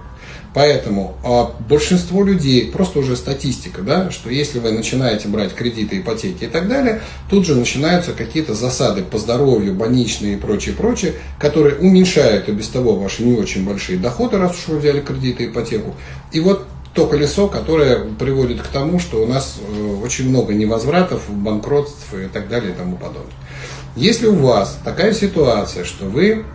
[0.53, 6.43] Поэтому а, большинство людей, просто уже статистика, да, что если вы начинаете брать кредиты, ипотеки
[6.43, 11.77] и так далее, тут же начинаются какие-то засады по здоровью, больничные и прочее, прочее, которые
[11.77, 15.95] уменьшают и без того ваши не очень большие доходы, раз уж вы взяли кредиты, ипотеку.
[16.31, 21.23] И вот то колесо, которое приводит к тому, что у нас э, очень много невозвратов,
[21.29, 23.33] банкротств и так далее и тому подобное.
[23.95, 26.45] Если у вас такая ситуация, что вы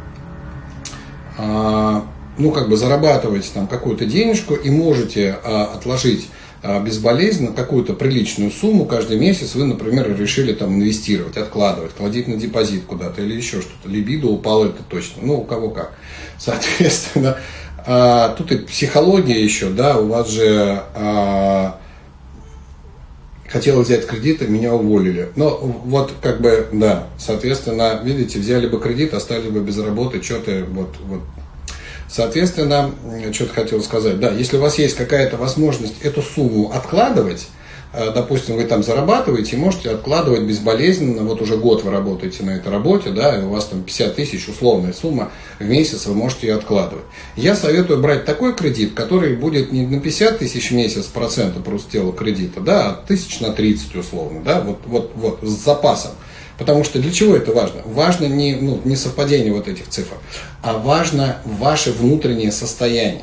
[1.39, 2.05] а,
[2.37, 6.29] ну, как бы зарабатываете там какую-то денежку и можете а, отложить
[6.63, 12.37] а, безболезненно какую-то приличную сумму каждый месяц вы, например, решили там инвестировать, откладывать, кладить на
[12.37, 13.89] депозит куда-то или еще что-то.
[13.89, 15.23] Либидо упало это точно.
[15.23, 15.95] Ну, у кого как.
[16.39, 17.39] Соответственно,
[17.91, 21.79] а, тут и психология еще, да, у вас же а,
[23.49, 25.31] хотела взять кредит, и меня уволили.
[25.37, 30.67] Но вот как бы, да, соответственно, видите, взяли бы кредит, остались бы без работы, что-то
[30.69, 31.23] вот, вот.
[32.11, 32.91] Соответственно,
[33.33, 37.49] что-то хотел сказать, да, если у вас есть какая-то возможность эту сумму откладывать,
[38.15, 43.11] допустим, вы там зарабатываете, можете откладывать безболезненно, вот уже год вы работаете на этой работе,
[43.11, 47.05] да, и у вас там 50 тысяч условная сумма в месяц, вы можете ее откладывать.
[47.37, 51.93] Я советую брать такой кредит, который будет не на 50 тысяч в месяц процента просто
[51.93, 56.13] тела кредита, да, а тысяч на 30 условно, да, вот, вот, вот, с запасом.
[56.59, 57.83] Потому что для чего это важно?
[57.85, 60.17] Важно не, ну, не совпадение вот этих цифр,
[60.61, 63.23] а важно ваше внутреннее состояние.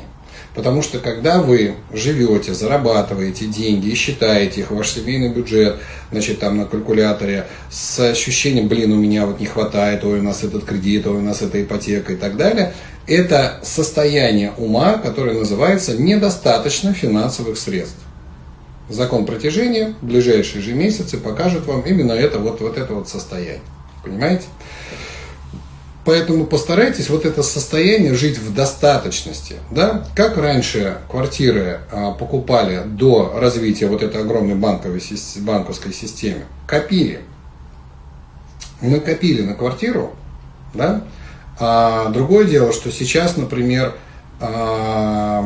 [0.56, 5.76] Потому что когда вы живете, зарабатываете деньги и считаете их, ваш семейный бюджет,
[6.10, 10.44] значит, там на калькуляторе, с ощущением, блин, у меня вот не хватает, ой, у нас
[10.44, 12.72] этот кредит, ой, у нас эта ипотека и так далее,
[13.06, 18.00] это состояние ума, которое называется недостаточно финансовых средств.
[18.88, 23.60] Закон притяжения в ближайшие же месяцы покажет вам именно это вот, вот это вот состояние.
[24.02, 24.44] Понимаете?
[26.06, 29.56] Поэтому постарайтесь вот это состояние жить в достаточности.
[29.72, 30.06] Да?
[30.14, 35.02] Как раньше квартиры а, покупали до развития вот этой огромной банковой,
[35.38, 36.44] банковской системы?
[36.68, 37.22] Копили.
[38.80, 40.14] Мы копили на квартиру,
[40.74, 41.02] да?
[41.58, 43.96] А другое дело, что сейчас, например,
[44.38, 45.44] а,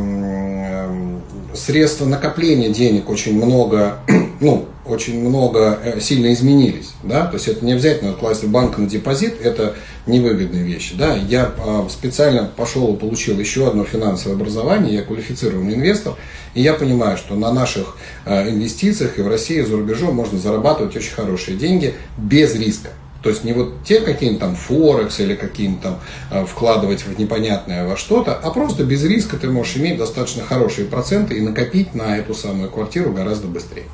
[1.54, 3.96] средства накопления денег очень много,
[4.40, 8.78] ну, очень много э, сильно изменились, да, то есть это не обязательно класть в банк
[8.78, 9.74] на депозит, это
[10.06, 15.74] невыгодные вещи, да, я а, специально пошел и получил еще одно финансовое образование, я квалифицированный
[15.74, 16.14] инвестор,
[16.54, 20.38] и я понимаю, что на наших а, инвестициях и в России, и за рубежом можно
[20.38, 22.90] зарабатывать очень хорошие деньги без риска,
[23.22, 25.98] то есть не вот те какие-нибудь там Форекс или какие-нибудь там
[26.30, 30.86] э, вкладывать в непонятное во что-то, а просто без риска ты можешь иметь достаточно хорошие
[30.86, 33.84] проценты и накопить на эту самую квартиру гораздо быстрее.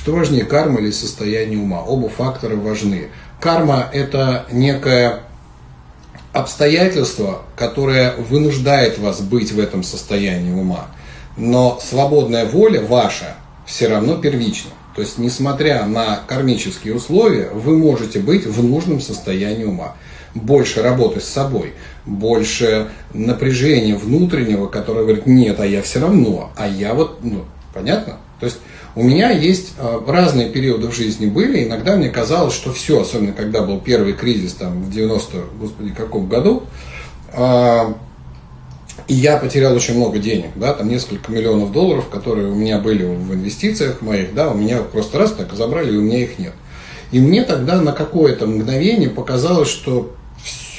[0.00, 1.82] Что важнее, карма или состояние ума?
[1.82, 3.08] Оба фактора важны.
[3.40, 5.22] Карма– это некое
[6.32, 10.86] обстоятельство, которое вынуждает вас быть в этом состоянии ума.
[11.36, 13.34] Но свободная воля ваша
[13.66, 14.70] все равно первична.
[14.94, 19.96] То есть, несмотря на кармические условия, вы можете быть в нужном состоянии ума.
[20.32, 21.72] Больше работы с собой,
[22.06, 28.18] больше напряжения внутреннего, которое говорит, нет, а я все равно, а я вот, ну, понятно?
[28.38, 28.58] То есть,
[28.94, 33.32] у меня есть э, разные периоды в жизни были, иногда мне казалось, что все, особенно
[33.32, 36.64] когда был первый кризис там в 90 господи, каком году,
[37.32, 37.92] э,
[39.06, 43.04] и я потерял очень много денег, да, там несколько миллионов долларов, которые у меня были
[43.04, 46.52] в инвестициях моих, да, у меня просто раз так забрали, и у меня их нет.
[47.10, 50.12] И мне тогда на какое-то мгновение показалось, что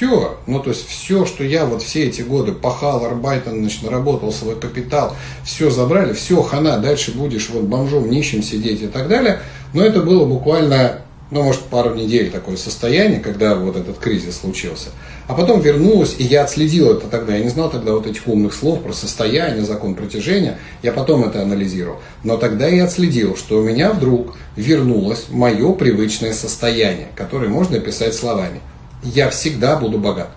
[0.00, 4.32] все, ну то есть все, что я вот все эти годы пахал, арбайтон, значит, наработал
[4.32, 9.40] свой капитал, все забрали, все, хана, дальше будешь вот бомжом, нищим сидеть и так далее.
[9.74, 14.88] Но это было буквально ну, может, пару недель такое состояние, когда вот этот кризис случился.
[15.28, 17.36] А потом вернулась, и я отследил это тогда.
[17.36, 20.58] Я не знал тогда вот этих умных слов про состояние, закон притяжения.
[20.82, 21.98] Я потом это анализировал.
[22.24, 28.14] Но тогда я отследил, что у меня вдруг вернулось мое привычное состояние, которое можно описать
[28.14, 28.60] словами.
[29.02, 30.30] Я всегда буду богат.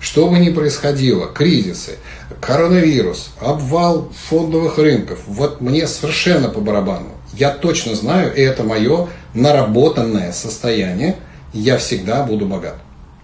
[0.00, 1.98] Что бы ни происходило, кризисы,
[2.40, 7.10] коронавирус, обвал фондовых рынков, вот мне совершенно по барабану.
[7.34, 11.16] Я точно знаю, и это мое наработанное состояние,
[11.52, 12.76] я всегда буду богат.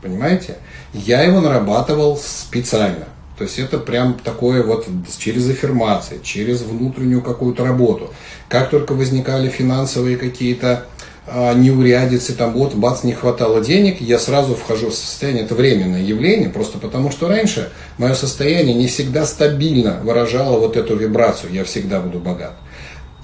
[0.02, 0.58] Понимаете?
[0.92, 3.06] Я его нарабатывал специально.
[3.38, 4.86] То есть это прям такое вот
[5.18, 8.12] через аффирмации, через внутреннюю какую-то работу.
[8.48, 10.86] Как только возникали финансовые какие-то
[11.26, 16.48] неурядицы, там вот, бац, не хватало денег, я сразу вхожу в состояние, это временное явление,
[16.48, 22.00] просто потому что раньше мое состояние не всегда стабильно выражало вот эту вибрацию, я всегда
[22.00, 22.52] буду богат.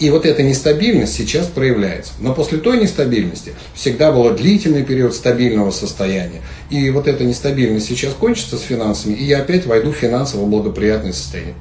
[0.03, 2.15] И вот эта нестабильность сейчас проявляется.
[2.19, 6.41] Но после той нестабильности всегда был длительный период стабильного состояния.
[6.71, 11.13] И вот эта нестабильность сейчас кончится с финансами, и я опять войду в финансово благоприятное
[11.13, 11.55] состояние.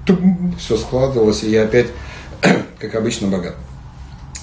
[0.58, 1.88] Все складывалось, и я опять,
[2.80, 3.54] как обычно, богат.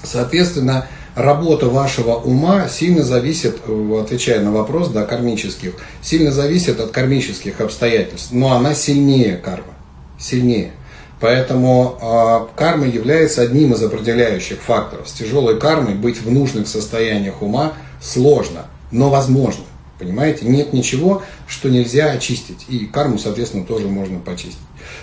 [0.01, 0.87] Соответственно,
[1.19, 8.29] работа вашего ума сильно зависит, отвечая на вопрос, да, кармических, сильно зависит от кармических обстоятельств.
[8.31, 9.73] Но она сильнее кармы.
[10.17, 10.71] Сильнее.
[11.19, 15.09] Поэтому э, карма является одним из определяющих факторов.
[15.09, 19.65] С тяжелой кармой быть в нужных состояниях ума сложно, но возможно.
[19.99, 22.65] Понимаете, нет ничего, что нельзя очистить.
[22.69, 24.57] И карму, соответственно, тоже можно почистить.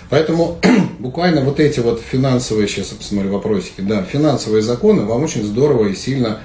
[0.09, 0.59] Поэтому
[0.99, 5.95] буквально вот эти вот финансовые, сейчас посмотрю вопросики, да, финансовые законы вам очень здорово и
[5.95, 6.39] сильно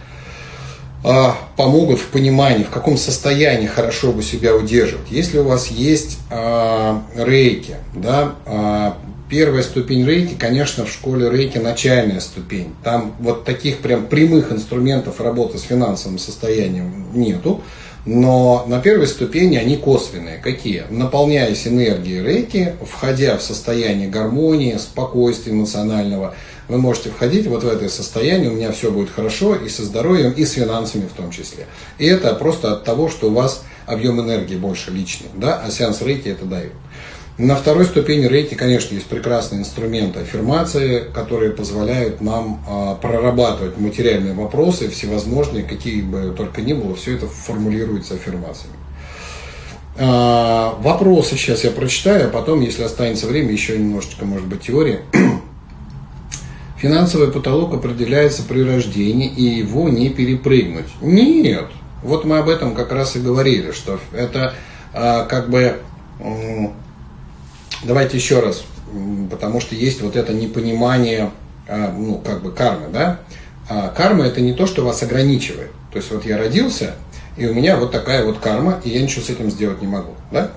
[1.05, 5.11] а, помогут в понимании, в каком состоянии хорошо бы себя удерживать.
[5.11, 11.59] Если у вас есть а, рейки, да, а, первая ступень рейки, конечно, в школе рейки
[11.59, 12.75] начальная ступень.
[12.85, 17.63] Там вот таких прям прямых инструментов работы с финансовым состоянием нету.
[18.05, 20.39] Но на первой ступени они косвенные.
[20.39, 20.85] Какие?
[20.91, 26.35] Наполняясь энергией рейки, входя в состояние гармонии, спокойствия эмоционального,
[26.69, 30.33] вы можете входить вот в это состояние, у меня все будет хорошо и со здоровьем,
[30.33, 31.67] и с финансами в том числе.
[31.99, 36.03] И это просто от того, что у вас объем энергии больше личный, да, а сеанс
[36.03, 36.73] рейки это дает.
[37.39, 44.35] На второй ступени рейки, конечно, есть прекрасные инструменты аффирмации, которые позволяют нам а, прорабатывать материальные
[44.35, 48.77] вопросы, всевозможные, какие бы только ни было, все это формулируется аффирмациями.
[49.97, 55.01] А, вопросы сейчас я прочитаю, а потом, если останется время, еще немножечко, может быть, теории.
[56.77, 60.89] Финансовый потолок определяется при рождении, и его не перепрыгнуть.
[61.01, 61.67] Нет.
[62.03, 64.53] Вот мы об этом как раз и говорили, что это
[64.93, 65.79] а, как бы
[67.85, 68.63] Давайте еще раз,
[69.31, 71.31] потому что есть вот это непонимание,
[71.69, 73.21] а, ну, как бы кармы, да?
[73.69, 75.71] А карма это не то, что вас ограничивает.
[75.93, 76.95] То есть вот я родился,
[77.37, 80.13] и у меня вот такая вот карма, и я ничего с этим сделать не могу,
[80.31, 80.53] да?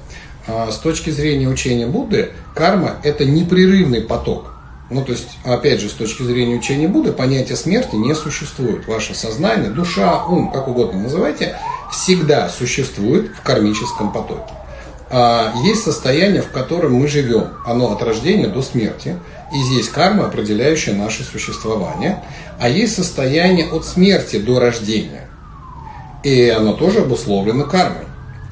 [0.47, 4.51] А с точки зрения учения Будды, карма это непрерывный поток.
[4.91, 8.87] Ну, то есть, опять же, с точки зрения учения Будды, понятие смерти не существует.
[8.87, 11.57] Ваше сознание, душа, ум, как угодно называйте,
[11.91, 14.53] всегда существует в кармическом потоке.
[15.17, 17.51] А, есть состояние, в котором мы живем.
[17.65, 19.17] Оно от рождения до смерти.
[19.53, 22.21] И здесь карма, определяющая наше существование.
[22.59, 25.29] А есть состояние от смерти до рождения.
[26.23, 28.04] И оно тоже обусловлено кармой.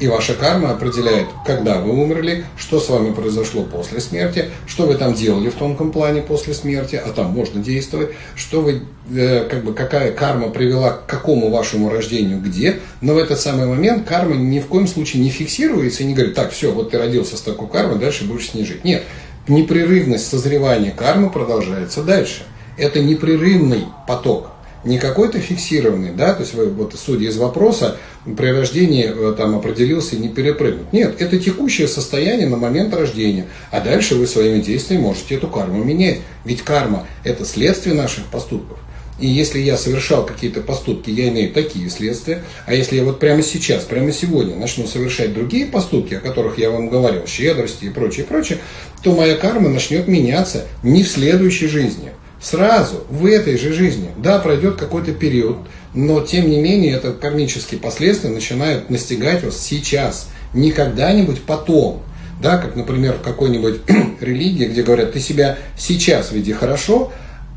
[0.04, 4.96] И ваша карма определяет, когда вы умерли, что с вами произошло после смерти, что вы
[4.96, 8.82] там делали в тонком плане после смерти, а там можно действовать, что вы,
[9.16, 12.82] э, как бы, какая карма привела к какому вашему рождению, где.
[13.00, 16.36] Но в этот самый момент карма ни в коем случае не фиксируется и не говорит,
[16.36, 18.84] так, все, вот ты родился с такой кармой, дальше будешь с ней жить.
[18.84, 19.04] Нет,
[19.48, 22.44] непрерывность созревания кармы продолжается дальше.
[22.76, 24.50] Это непрерывный поток
[24.84, 29.56] не какой-то фиксированный, да, то есть вы, вот судя из вопроса, при рождении э, там
[29.56, 30.94] определился не перепрыгнуть.
[30.94, 35.84] Нет, это текущее состояние на момент рождения, а дальше вы своими действиями можете эту карму
[35.84, 36.20] менять.
[36.46, 38.80] Ведь карма– это следствие наших поступков.
[39.20, 42.44] И если я совершал какие-то поступки, я имею такие следствия.
[42.66, 46.72] А если я вот прямо сейчас, прямо сегодня начну совершать другие поступки, о которых я
[46.72, 48.58] вам говорил, щедрости и прочее, прочее,
[49.04, 52.12] то моя карма начнет меняться не в следующей жизни–
[52.44, 54.10] сразу, в этой же жизни.
[54.18, 55.58] Да, пройдет какой-то период,
[55.94, 62.02] но тем не менее это кармические последствия начинают настигать вас сейчас, не когда-нибудь потом.
[62.42, 63.82] Да, как, например, в какой-нибудь
[64.20, 67.12] религии, где говорят, ты себя сейчас веди хорошо,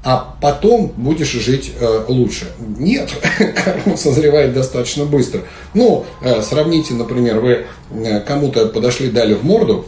[0.05, 2.47] а потом будешь жить э, лучше.
[2.79, 3.11] Нет,
[3.65, 5.41] карма созревает достаточно быстро.
[5.75, 9.87] Ну, э, сравните, например, вы э, кому-то подошли, дали в морду,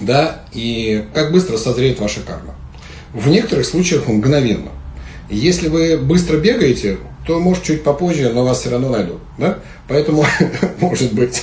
[0.00, 2.54] да, и как быстро созреет ваша карма.
[3.12, 4.70] В некоторых случаях мгновенно.
[5.28, 9.18] Если вы быстро бегаете, то, может, чуть попозже, но вас все равно найдут.
[9.36, 9.58] Да?
[9.88, 10.24] Поэтому,
[10.80, 11.42] может быть,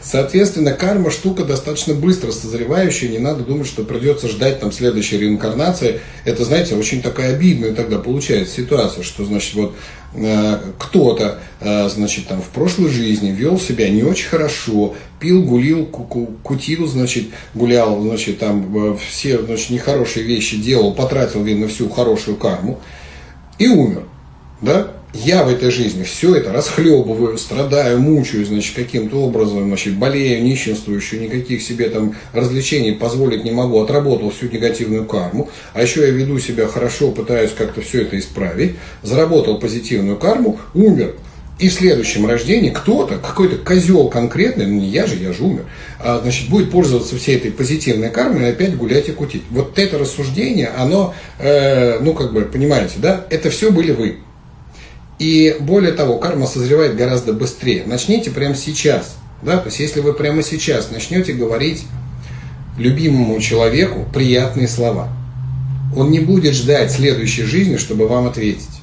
[0.00, 6.00] соответственно, карма штука достаточно быстро созревающая, не надо думать, что придется ждать там следующей реинкарнации.
[6.24, 9.76] Это, знаете, очень такая обидная тогда получается ситуация, что, значит, вот
[10.14, 15.86] э, кто-то, э, значит, там в прошлой жизни вел себя не очень хорошо, пил, гулил,
[15.86, 22.36] кутил, значит, гулял, значит, там э, все, значит, нехорошие вещи делал, потратил, видно, всю хорошую
[22.36, 22.80] карму
[23.58, 24.02] и умер,
[24.60, 24.88] да?
[25.14, 30.98] Я в этой жизни все это расхлебываю, страдаю, мучаю, значит, каким-то образом, значит, болею, нищенствую,
[30.98, 36.08] еще никаких себе там развлечений позволить не могу, отработал всю негативную карму, а еще я
[36.08, 41.14] веду себя хорошо, пытаюсь как-то все это исправить, заработал позитивную карму, умер.
[41.58, 45.66] И в следующем рождении кто-то, какой-то козел конкретный, ну не я же, я же умер,
[46.00, 49.42] а, значит, будет пользоваться всей этой позитивной кармой и опять гулять и кутить.
[49.50, 54.18] Вот это рассуждение, оно, э, ну как бы, понимаете, да, это все были вы.
[55.22, 57.84] И более того, карма созревает гораздо быстрее.
[57.86, 59.14] Начните прямо сейчас.
[59.40, 59.58] Да?
[59.58, 61.84] То есть, если вы прямо сейчас начнете говорить
[62.76, 65.10] любимому человеку приятные слова,
[65.96, 68.80] он не будет ждать следующей жизни, чтобы вам ответить.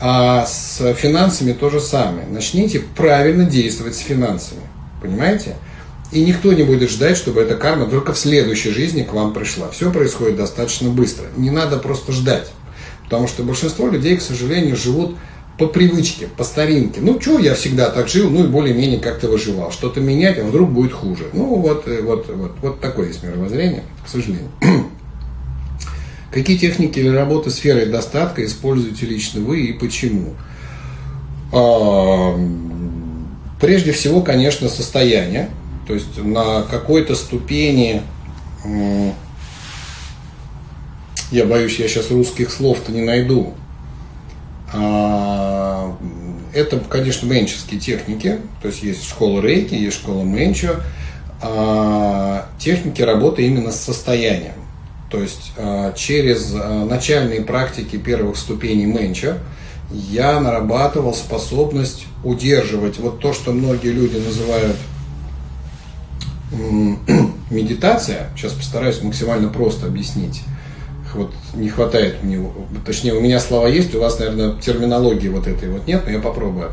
[0.00, 2.26] А с финансами то же самое.
[2.26, 4.62] Начните правильно действовать с финансами.
[5.02, 5.56] Понимаете?
[6.12, 9.68] И никто не будет ждать, чтобы эта карма только в следующей жизни к вам пришла.
[9.68, 11.26] Все происходит достаточно быстро.
[11.36, 12.50] Не надо просто ждать.
[13.06, 15.16] Потому что большинство людей, к сожалению, живут
[15.58, 17.00] по привычке, по старинке.
[17.00, 19.70] Ну, что, я всегда так жил, ну и более-менее как-то выживал.
[19.70, 21.24] Что-то менять, а вдруг будет хуже.
[21.32, 24.50] Ну, вот, э, вот, вот, вот такое есть мировоззрение, к сожалению.
[26.32, 30.34] Какие техники или работы сферой достатка используете лично вы и почему?
[31.52, 32.38] А,
[33.60, 35.48] прежде всего, конечно, состояние.
[35.86, 38.02] То есть на какой-то ступени
[41.30, 43.54] я боюсь, я сейчас русских слов-то не найду.
[44.72, 45.96] А,
[46.52, 50.76] это, конечно, менчевские техники, то есть есть школа рейки, есть школа менчо.
[51.42, 54.54] А, техники работы именно с состоянием.
[55.10, 59.34] То есть а, через начальные практики первых ступеней менчо
[59.90, 64.76] я нарабатывал способность удерживать вот то, что многие люди называют
[67.50, 68.30] медитация.
[68.36, 70.42] Сейчас постараюсь максимально просто объяснить
[71.16, 72.38] вот не хватает мне,
[72.84, 76.20] точнее, у меня слова есть, у вас, наверное, терминологии вот этой вот нет, но я
[76.20, 76.72] попробую.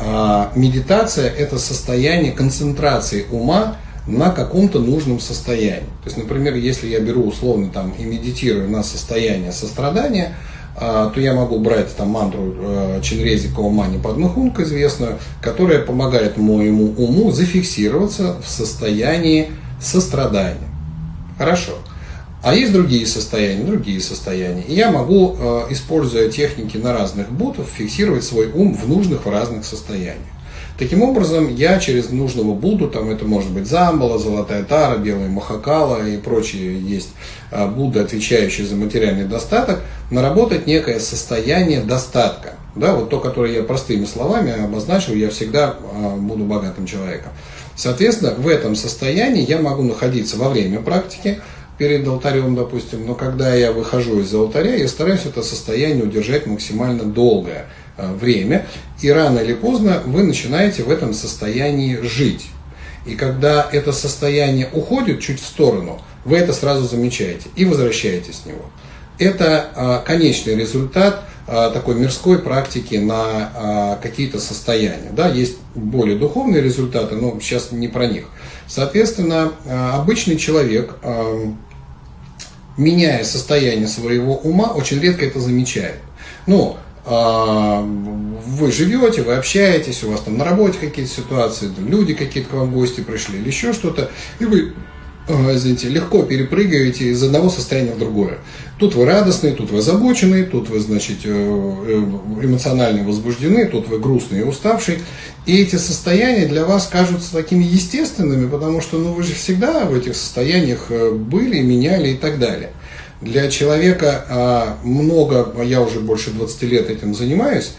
[0.00, 5.88] А, медитация– это состояние концентрации ума на каком-то нужном состоянии.
[6.02, 10.34] То есть, например, если я беру условно там и медитирую на состояние сострадания,
[10.76, 16.92] а, то я могу брать там мантру э, Чинрези Каумани Падмахунка известную, которая помогает моему
[16.98, 20.68] уму зафиксироваться в состоянии сострадания.
[21.38, 21.74] Хорошо.
[22.44, 24.62] А есть другие состояния, другие состояния.
[24.68, 29.30] И я могу, э, используя техники на разных бутов, фиксировать свой ум в нужных в
[29.30, 30.18] разных состояниях.
[30.78, 36.06] Таким образом, я через нужного Будду, там это может быть Замбала, Золотая Тара, Белая Махакала
[36.06, 37.10] и прочие есть
[37.50, 39.80] э, Будды, отвечающие за материальный достаток,
[40.10, 42.56] наработать некое состояние достатка.
[42.76, 47.32] Да, вот то, которое я простыми словами обозначил, я всегда э, буду богатым человеком.
[47.76, 51.40] Соответственно, в этом состоянии я могу находиться во время практики,
[51.78, 57.04] перед алтарем, допустим, но когда я выхожу из алтаря, я стараюсь это состояние удержать максимально
[57.04, 57.66] долгое
[57.96, 58.66] э, время,
[59.00, 62.46] и рано или поздно вы начинаете в этом состоянии жить.
[63.06, 68.46] И когда это состояние уходит чуть в сторону, вы это сразу замечаете и возвращаетесь с
[68.46, 68.64] него.
[69.18, 75.10] Это а, конечный результат а, такой мирской практики на какие-то состояния.
[75.12, 78.24] Да, есть более духовные результаты, но сейчас не про них.
[78.66, 79.52] Соответственно,
[79.94, 80.96] обычный человек,
[82.76, 86.00] меняя состояние своего ума, очень редко это замечает.
[86.46, 92.52] Ну, вы живете, вы общаетесь, у вас там на работе какие-то ситуации, люди какие-то к
[92.54, 94.74] вам гости пришли или еще что-то, и вы
[95.28, 98.38] извините, легко перепрыгиваете из одного состояния в другое.
[98.78, 103.98] Тут вы радостные, тут вы озабоченные, тут вы, значит, э, э, эмоционально возбуждены, тут вы
[103.98, 104.98] грустные и уставшие.
[105.46, 109.94] И эти состояния для вас кажутся такими естественными, потому что ну, вы же всегда в
[109.94, 112.70] этих состояниях э, были, меняли и так далее.
[113.20, 117.72] Для человека а, много, я уже больше 20 лет этим занимаюсь,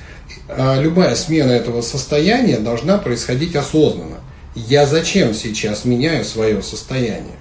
[0.48, 4.25] а, любая смена этого состояния должна происходить осознанно
[4.56, 7.38] я зачем сейчас меняю свое состояние?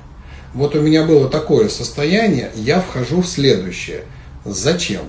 [0.53, 4.05] Вот у меня было такое состояние, я вхожу в следующее.
[4.45, 5.03] Зачем?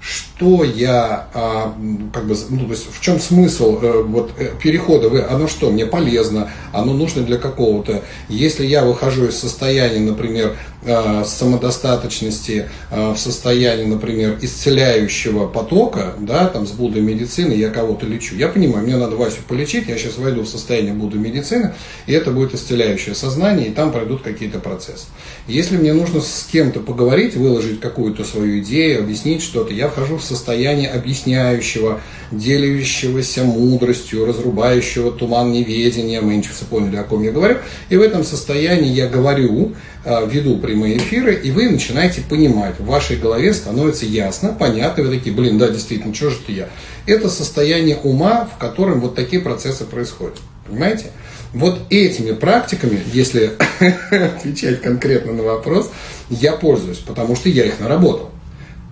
[0.00, 1.74] что я, а,
[2.12, 5.70] как бы, ну, то есть в чем смысл э, вот, э, перехода, вы, оно что,
[5.70, 13.18] мне полезно, оно нужно для какого-то, если я выхожу из состояния, например, самодостаточности, э, в
[13.18, 18.96] состояние, например, исцеляющего потока, да, там с Буддой медицины, я кого-то лечу, я понимаю, мне
[18.96, 21.74] надо Васю полечить, я сейчас войду в состояние Будды медицины,
[22.06, 25.06] и это будет исцеляющее сознание, и там пройдут какие-то процессы.
[25.48, 30.24] Если мне нужно с кем-то поговорить, выложить какую-то свою идею, объяснить что-то, я вхожу в
[30.24, 32.00] состояние объясняющего,
[32.30, 37.58] делящегося мудростью, разрубающего туман неведения, мы все поняли, о ком я говорю,
[37.88, 39.74] и в этом состоянии я говорю,
[40.04, 45.16] а, веду прямые эфиры, и вы начинаете понимать, в вашей голове становится ясно, понятно, вы
[45.16, 46.68] такие, блин, да, действительно, что же это я?
[47.06, 51.06] Это состояние ума, в котором вот такие процессы происходят, понимаете?
[51.54, 53.52] Вот этими практиками, если
[54.10, 55.90] отвечать конкретно на вопрос,
[56.28, 58.28] я пользуюсь, потому что я их наработал.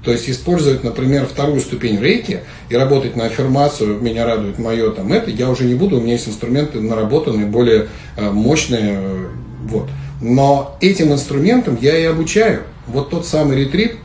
[0.02, 5.12] То есть использовать, например, вторую ступень рейки и работать на аффирмацию, меня радует мое там
[5.12, 8.98] это, я уже не буду, у меня есть инструменты наработанные, более э, мощные.
[8.98, 9.26] Э,
[9.64, 9.90] вот.
[10.20, 12.62] Но этим инструментом я и обучаю.
[12.86, 13.96] Вот тот самый ретрит,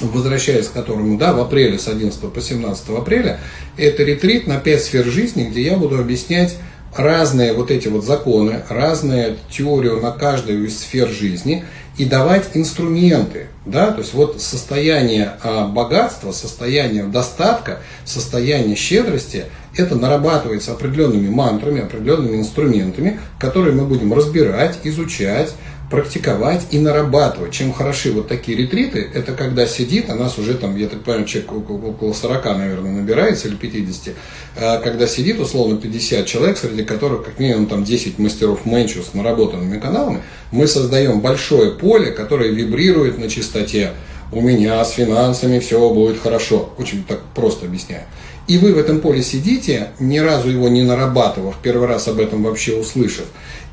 [0.00, 3.40] возвращаясь к которому, да, в апреле, с 11 по 17 апреля,
[3.76, 6.56] это ретрит на 5 сфер жизни, где я буду объяснять
[6.96, 11.64] разные вот эти вот законы, разные теорию на каждую из сфер жизни
[11.98, 19.46] и давать инструменты, да, то есть вот состояние а, богатства, состояние достатка, состояние щедрости,
[19.76, 25.54] это нарабатывается определенными мантрами, определенными инструментами, которые мы будем разбирать, изучать,
[25.90, 27.52] практиковать и нарабатывать.
[27.52, 31.26] Чем хороши вот такие ретриты, это когда сидит, а нас уже там, я так понимаю,
[31.26, 34.14] человек около 40, наверное, набирается или 50,
[34.56, 39.14] а когда сидит условно 50 человек, среди которых как минимум там 10 мастеров менчу с
[39.14, 43.92] наработанными каналами, мы создаем большое поле, которое вибрирует на чистоте.
[44.32, 46.70] У меня с финансами все будет хорошо.
[46.78, 48.02] Очень так просто объясняю.
[48.46, 52.44] И вы в этом поле сидите, ни разу его не нарабатывав, первый раз об этом
[52.44, 53.26] вообще услышав,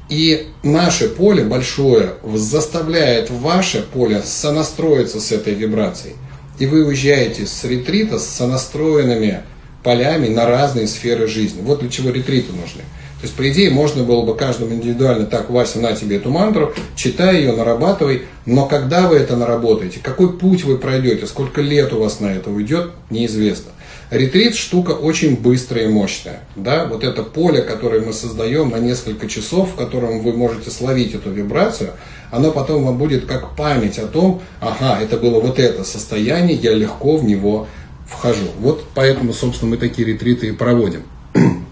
[0.09, 6.15] и наше поле большое заставляет ваше поле сонастроиться с этой вибрацией.
[6.59, 9.41] И вы уезжаете с ретрита с сонастроенными
[9.84, 11.61] полями на разные сферы жизни.
[11.61, 12.82] Вот для чего ретриты нужны.
[13.24, 16.74] То есть, по идее, можно было бы каждому индивидуально, так, Вася, на тебе эту мантру,
[16.95, 21.99] читай ее, нарабатывай, но когда вы это наработаете, какой путь вы пройдете, сколько лет у
[21.99, 23.71] вас на это уйдет, неизвестно.
[24.14, 26.41] Ретрит штука очень быстрая и мощная.
[26.55, 26.86] Да?
[26.86, 31.32] Вот это поле, которое мы создаем на несколько часов, в котором вы можете словить эту
[31.32, 31.93] вибрацию,
[32.30, 36.76] оно потом вам будет как память о том, ага, это было вот это состояние, я
[36.76, 37.68] легко в него
[38.07, 38.45] вхожу.
[38.59, 41.01] Вот поэтому, собственно, мы такие ретриты и проводим.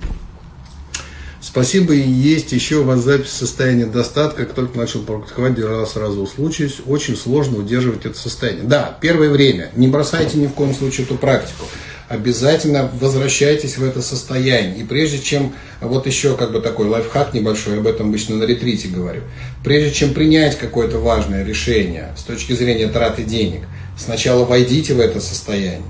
[1.41, 4.45] Спасибо, и есть еще у вас запись состояния достатка.
[4.45, 6.81] Как только начал практиковать, держал сразу случаюсь.
[6.87, 8.63] Очень сложно удерживать это состояние.
[8.63, 9.69] Да, первое время.
[9.75, 11.65] Не бросайте ни в коем случае эту практику
[12.11, 14.77] обязательно возвращайтесь в это состояние.
[14.77, 18.89] И прежде чем, вот еще как бы такой лайфхак небольшой, об этом обычно на ретрите
[18.89, 19.21] говорю,
[19.63, 23.61] прежде чем принять какое-то важное решение с точки зрения траты денег,
[23.97, 25.81] сначала войдите в это состояние.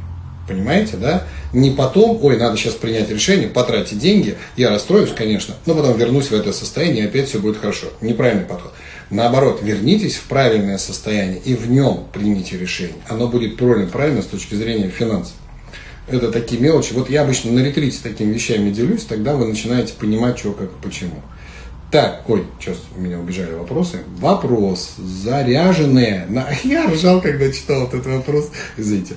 [0.47, 1.23] Понимаете, да?
[1.53, 6.27] Не потом, ой, надо сейчас принять решение, потратить деньги, я расстроюсь, конечно, но потом вернусь
[6.27, 7.87] в это состояние, и опять все будет хорошо.
[8.01, 8.73] Неправильный подход.
[9.09, 12.95] Наоборот, вернитесь в правильное состояние и в нем примите решение.
[13.07, 15.33] Оно будет правильно, правильно с точки зрения финансов.
[16.07, 16.93] Это такие мелочи.
[16.93, 21.21] Вот я обычно на ретрите такими вещами делюсь, тогда вы начинаете понимать, что, как, почему.
[21.91, 23.99] Так, ой, сейчас у меня убежали вопросы.
[24.17, 24.95] Вопрос.
[24.97, 26.47] Заряженные на...
[26.63, 28.49] Я ржал, когда читал этот вопрос.
[28.77, 29.15] Извините.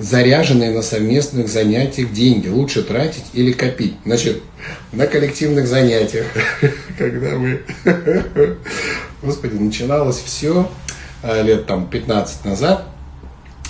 [0.00, 3.94] Заряженные на совместных занятиях деньги лучше тратить или копить?
[4.04, 4.42] Значит,
[4.90, 6.26] на коллективных занятиях,
[6.98, 7.62] когда мы...
[9.22, 10.68] Господи, начиналось все
[11.22, 12.84] э, лет там 15 назад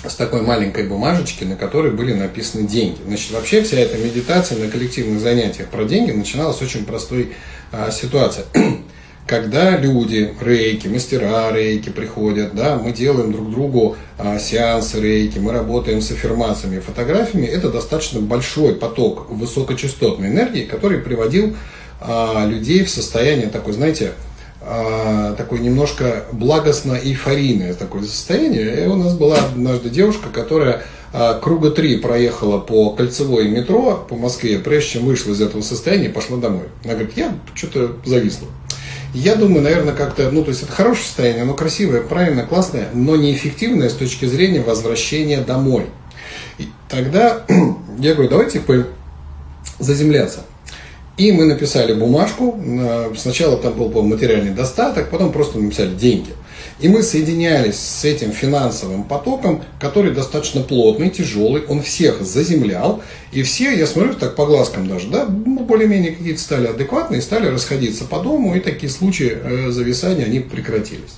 [0.07, 2.97] с такой маленькой бумажечки, на которой были написаны деньги.
[3.05, 7.33] Значит, вообще вся эта медитация на коллективных занятиях про деньги начиналась очень простой
[7.71, 8.45] а, ситуация.
[9.27, 15.51] Когда люди, рейки, мастера рейки приходят, да, мы делаем друг другу а, сеансы рейки, мы
[15.51, 21.55] работаем с аффирмациями, фотографиями, это достаточно большой поток высокочастотной энергии, который приводил
[21.99, 24.13] а, людей в состояние такой, знаете,
[24.61, 28.83] а, такое немножко благостно-эйфорийное такое состояние.
[28.83, 30.83] И у нас была однажды девушка, которая
[31.13, 36.07] а, круга три проехала по кольцевой метро по Москве, прежде чем вышла из этого состояния
[36.07, 36.65] и пошла домой.
[36.83, 38.47] Она говорит, я что-то зависла.
[39.13, 43.15] Я думаю, наверное, как-то, ну, то есть это хорошее состояние, оно красивое, правильное, классное, но
[43.15, 45.87] неэффективное с точки зрения возвращения домой.
[46.59, 47.43] И тогда
[47.97, 48.61] я говорю, давайте
[49.79, 50.41] заземляться.
[51.19, 52.57] И мы написали бумажку.
[53.17, 56.31] Сначала там был, по материальный достаток, потом просто написали деньги.
[56.79, 63.01] И мы соединялись с этим финансовым потоком, который достаточно плотный, тяжелый, он всех заземлял,
[63.33, 68.05] и все, я смотрю так по глазкам даже, да, более-менее какие-то стали адекватные, стали расходиться
[68.05, 71.15] по дому, и такие случаи э, зависания, они прекратились.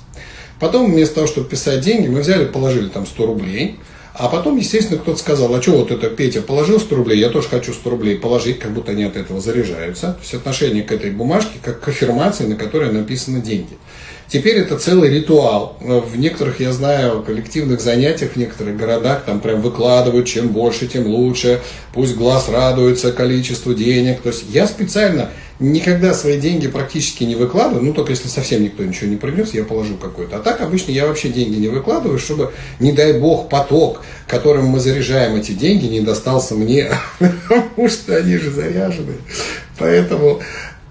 [0.60, 3.78] Потом вместо того, чтобы писать деньги, мы взяли, положили там 100 рублей,
[4.14, 7.48] а потом, естественно, кто-то сказал, а что вот это Петя положил 100 рублей, я тоже
[7.48, 10.14] хочу 100 рублей положить, как будто они от этого заряжаются.
[10.14, 13.78] То есть отношение к этой бумажке как к аффирмации, на которой написаны деньги.
[14.32, 15.76] Теперь это целый ритуал.
[15.82, 21.06] В некоторых, я знаю, коллективных занятиях, в некоторых городах там прям выкладывают, чем больше, тем
[21.06, 21.60] лучше.
[21.94, 24.22] Пусть глаз радуется количеству денег.
[24.22, 28.84] То есть я специально никогда свои деньги практически не выкладываю, ну только если совсем никто
[28.84, 30.38] ничего не принес, я положу какой-то.
[30.38, 34.80] А так обычно я вообще деньги не выкладываю, чтобы, не дай бог, поток, которым мы
[34.80, 39.16] заряжаем эти деньги, не достался мне, потому что они же заряжены.
[39.78, 40.42] Поэтому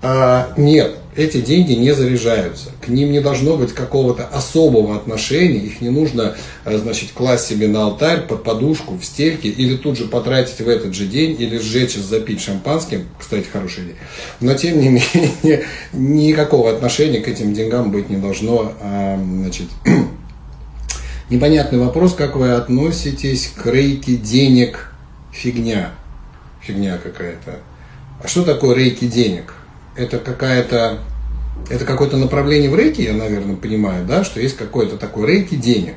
[0.02, 2.70] а, нет, эти деньги не заряжаются.
[2.80, 5.58] К ним не должно быть какого-то особого отношения.
[5.58, 9.98] Их не нужно, э, значит, класть себе на алтарь, под подушку, в стельке, или тут
[9.98, 13.06] же потратить в этот же день, или сжечь и запить шампанским.
[13.18, 13.96] Кстати, хорошая идея.
[14.40, 14.88] Но, тем не
[15.42, 18.72] менее, никакого отношения к этим деньгам быть не должно.
[18.80, 19.66] А, значит,
[21.30, 24.92] непонятный вопрос, как вы относитесь к рейке денег
[25.32, 25.92] фигня.
[26.62, 27.58] Фигня какая-то.
[28.22, 29.54] А что такое рейки денег?
[30.00, 30.98] Это какая-то
[31.68, 35.96] это какое-то направление в рейке, я, наверное, понимаю, да, что есть какой-то такой рейки денег.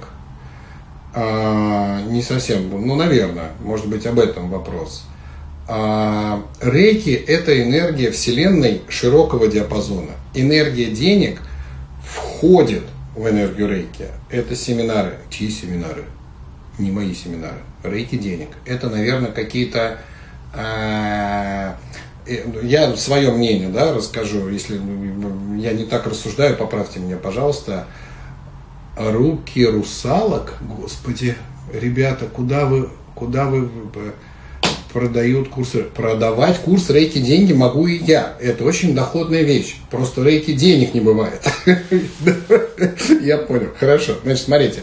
[1.15, 5.05] А, не совсем, ну, наверное, может быть, об этом вопрос.
[5.67, 10.11] А, рейки– это энергия Вселенной широкого диапазона.
[10.33, 11.41] Энергия денег
[12.05, 12.83] входит
[13.15, 14.07] в энергию рейки.
[14.29, 15.13] Это семинары.
[15.29, 16.03] Чьи семинары?
[16.77, 17.61] Не мои семинары.
[17.83, 18.49] Рейки денег.
[18.65, 19.99] Это, наверное, какие-то
[20.53, 21.77] а,
[22.27, 27.87] я свое мнение да, расскажу, если ну, я не так рассуждаю, поправьте меня, пожалуйста.
[28.95, 31.35] Руки русалок, господи,
[31.73, 33.69] ребята, куда вы, куда вы
[34.93, 35.83] продают курсы?
[35.83, 38.37] Продавать курс рейки деньги могу и я.
[38.39, 39.77] Это очень доходная вещь.
[39.89, 41.41] Просто рейки денег не бывает.
[43.21, 43.71] Я понял.
[43.79, 44.13] Хорошо.
[44.23, 44.81] Значит, смотрите.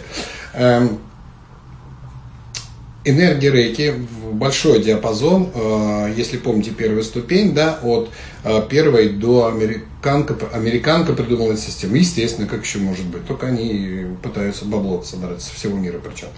[3.02, 8.10] Энергия рейки в большой диапазон, э, если помните первую ступень, да, от
[8.44, 11.94] э, первой до американка, американка придумала систему.
[11.96, 16.28] Естественно, как еще может быть, только они пытаются бабло собрать со всего мира причем.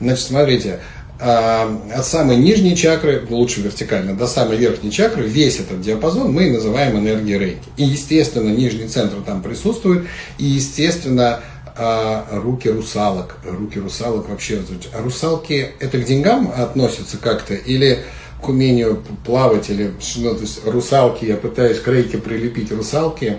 [0.00, 0.80] Значит, смотрите,
[1.18, 6.50] э, от самой нижней чакры, лучше вертикально, до самой верхней чакры, весь этот диапазон мы
[6.50, 7.68] называем энергией рейки.
[7.78, 10.06] И, естественно, нижний центр там присутствует,
[10.36, 11.40] и, естественно,
[11.76, 13.36] а руки русалок.
[13.44, 14.62] Руки русалок вообще...
[14.94, 18.04] А русалки это к деньгам относятся как-то или
[18.42, 23.38] к умению плавать, или ну, то есть русалки, я пытаюсь к рейке прилепить русалки.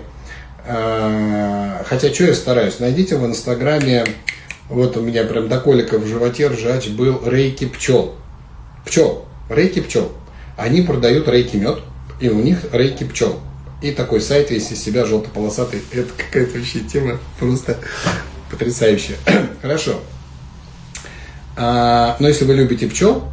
[0.66, 2.78] А, хотя что я стараюсь?
[2.78, 4.06] Найдите в инстаграме,
[4.68, 8.14] вот у меня прям до колика в животе ржач был рейки пчел.
[8.86, 9.26] Пчел.
[9.50, 10.10] Рейки пчел.
[10.56, 11.80] Они продают рейки мед,
[12.18, 13.38] и у них рейки пчел.
[13.82, 15.82] И такой сайт весь из себя желто-полосатый.
[15.92, 17.78] Это какая-то вообще тема просто
[18.50, 19.16] потрясающая.
[19.62, 20.00] Хорошо.
[21.56, 23.24] А, но если вы любите пчел,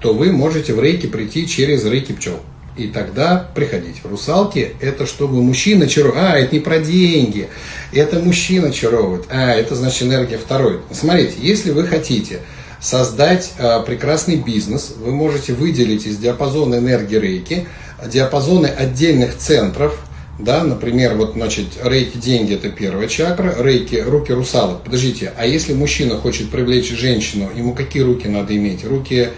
[0.00, 2.40] то вы можете в рейки прийти через рейки пчел.
[2.76, 4.00] И тогда приходите.
[4.04, 6.24] Русалки– это чтобы мужчина чаровывает.
[6.24, 7.48] А, это не про деньги.
[7.92, 9.26] Это мужчина чаровывает.
[9.28, 10.80] А, это значит энергия второй.
[10.90, 12.40] Смотрите, если вы хотите
[12.80, 17.68] создать а, прекрасный бизнес, вы можете выделить из диапазона энергии рейки
[18.06, 19.98] диапазоны отдельных центров
[20.38, 24.82] Да, например, вот, значит, рейки деньги это первая чакра, рейки руки русалок.
[24.82, 28.84] Подождите, а если мужчина хочет привлечь женщину, ему какие руки надо иметь?
[28.84, 29.28] Руки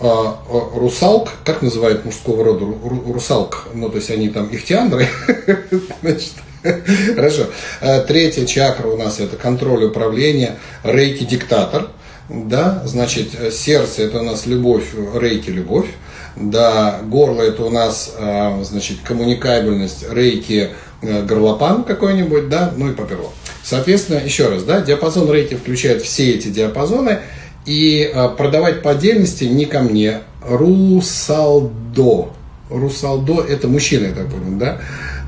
[0.00, 0.24] э,
[0.74, 2.66] русалк, как называют мужского рода
[3.06, 3.68] русалк?
[3.72, 5.08] Ну, то есть они там ихтиандры,
[6.02, 6.32] значит,
[7.14, 7.46] Хорошо.
[7.80, 11.88] А, третья чакра у нас это контроль управления, рейки диктатор.
[12.28, 14.84] Да, значит, сердце это у нас любовь,
[15.14, 15.88] рейки любовь.
[16.40, 20.70] Да, горло это у нас, а, значит, коммуникабельность, рейки
[21.02, 23.30] э, горлопан какой-нибудь, да, ну и поперло.
[23.64, 27.18] Соответственно, еще раз, да, диапазон рейки включает все эти диапазоны,
[27.66, 30.20] и а, продавать по отдельности не ко мне.
[30.48, 32.30] Русалдо.
[32.70, 34.80] Русалдо это мужчина, я так понял, да?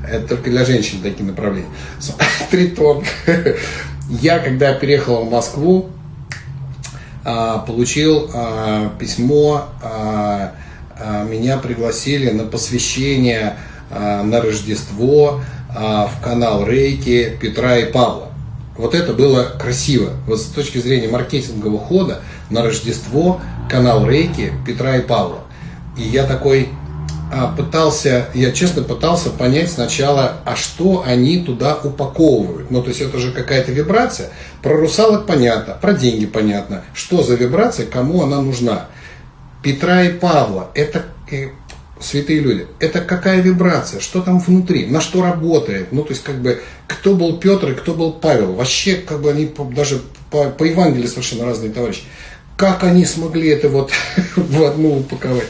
[0.09, 1.67] Это только для женщин такие направления.
[2.49, 3.03] Тритон.
[4.21, 5.89] Я, когда переехал в Москву,
[7.23, 8.29] а, получил
[8.97, 9.67] письмо,
[11.29, 13.57] меня пригласили на посвящение
[13.89, 18.31] на Рождество в канал Рейки Петра и Павла.
[18.77, 20.11] Вот это было красиво.
[20.27, 25.39] Вот с точки зрения маркетингового хода на Рождество канал Рейки Петра и Павла.
[25.97, 26.69] И я такой,
[27.33, 32.71] а, пытался, я честно пытался понять сначала, а что они туда упаковывают.
[32.71, 34.31] Ну, то есть это же какая-то вибрация.
[34.61, 36.83] Про русалок понятно, про деньги понятно.
[36.93, 38.87] Что за вибрация, кому она нужна.
[39.61, 41.49] Петра и Павла, это э,
[41.99, 45.91] святые люди, это какая вибрация, что там внутри, на что работает.
[45.91, 48.53] Ну, то есть, как бы, кто был Петр и кто был Павел.
[48.53, 52.03] Вообще, как бы они даже по, по Евангелию совершенно разные товарищи.
[52.57, 53.91] Как они смогли это вот
[54.35, 55.47] в одну упаковать?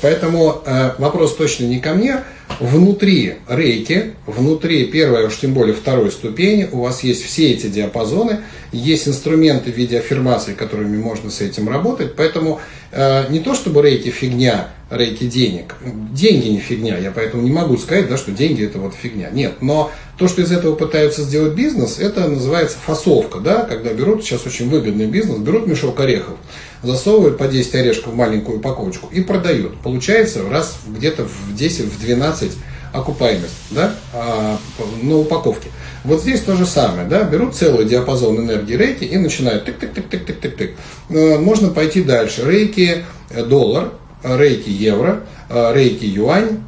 [0.00, 2.18] Поэтому э, вопрос точно не ко мне.
[2.60, 8.40] Внутри рейки, внутри первой, уж тем более второй ступени, у вас есть все эти диапазоны,
[8.72, 12.14] есть инструменты в виде аффирмаций, которыми можно с этим работать.
[12.16, 15.76] Поэтому э, не то чтобы рейки фигня, рейки денег.
[16.12, 19.30] Деньги не фигня, я поэтому не могу сказать, да, что деньги это вот фигня.
[19.30, 24.22] Нет, но то, что из этого пытаются сделать бизнес, это называется фасовка, да, когда берут,
[24.22, 26.36] сейчас очень выгодный бизнес, берут мешок орехов,
[26.82, 29.78] засовывают по 10 орешков в маленькую упаковочку и продают.
[29.80, 32.52] Получается раз где-то в 10, в 12
[32.92, 34.58] окупаемость да, а,
[35.02, 35.70] на упаковке.
[36.04, 40.72] Вот здесь то же самое, да, берут целый диапазон энергии рейки и начинают тык-тык-тык-тык-тык-тык-тык.
[41.08, 42.42] Э, можно пойти дальше.
[42.44, 43.04] Рейки
[43.48, 43.92] доллар,
[44.22, 46.60] рейки евро, э, рейки юань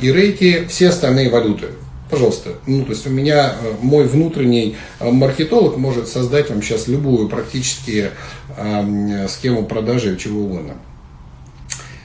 [0.00, 1.68] и рейки все остальные валюты.
[2.10, 2.54] Пожалуйста.
[2.66, 8.10] Ну, то есть у меня э, мой внутренний маркетолог может создать вам сейчас любую практически
[9.28, 10.74] схему продажи чего угодно.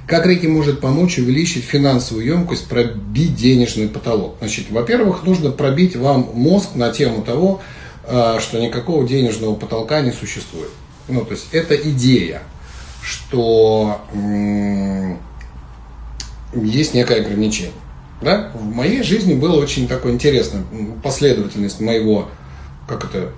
[0.06, 4.36] Как Рейки может помочь увеличить финансовую емкость, пробить денежный потолок?
[4.40, 7.62] Значит, во-первых, нужно пробить вам мозг на тему того,
[8.06, 10.70] что никакого денежного потолка не существует.
[11.08, 12.44] Ну, то есть это идея,
[13.04, 14.02] что
[16.54, 17.74] есть некое ограничение.
[18.22, 18.52] Да?
[18.54, 20.64] В моей жизни было очень такое интересное,
[21.04, 22.30] последовательность моего,
[22.88, 23.32] как это,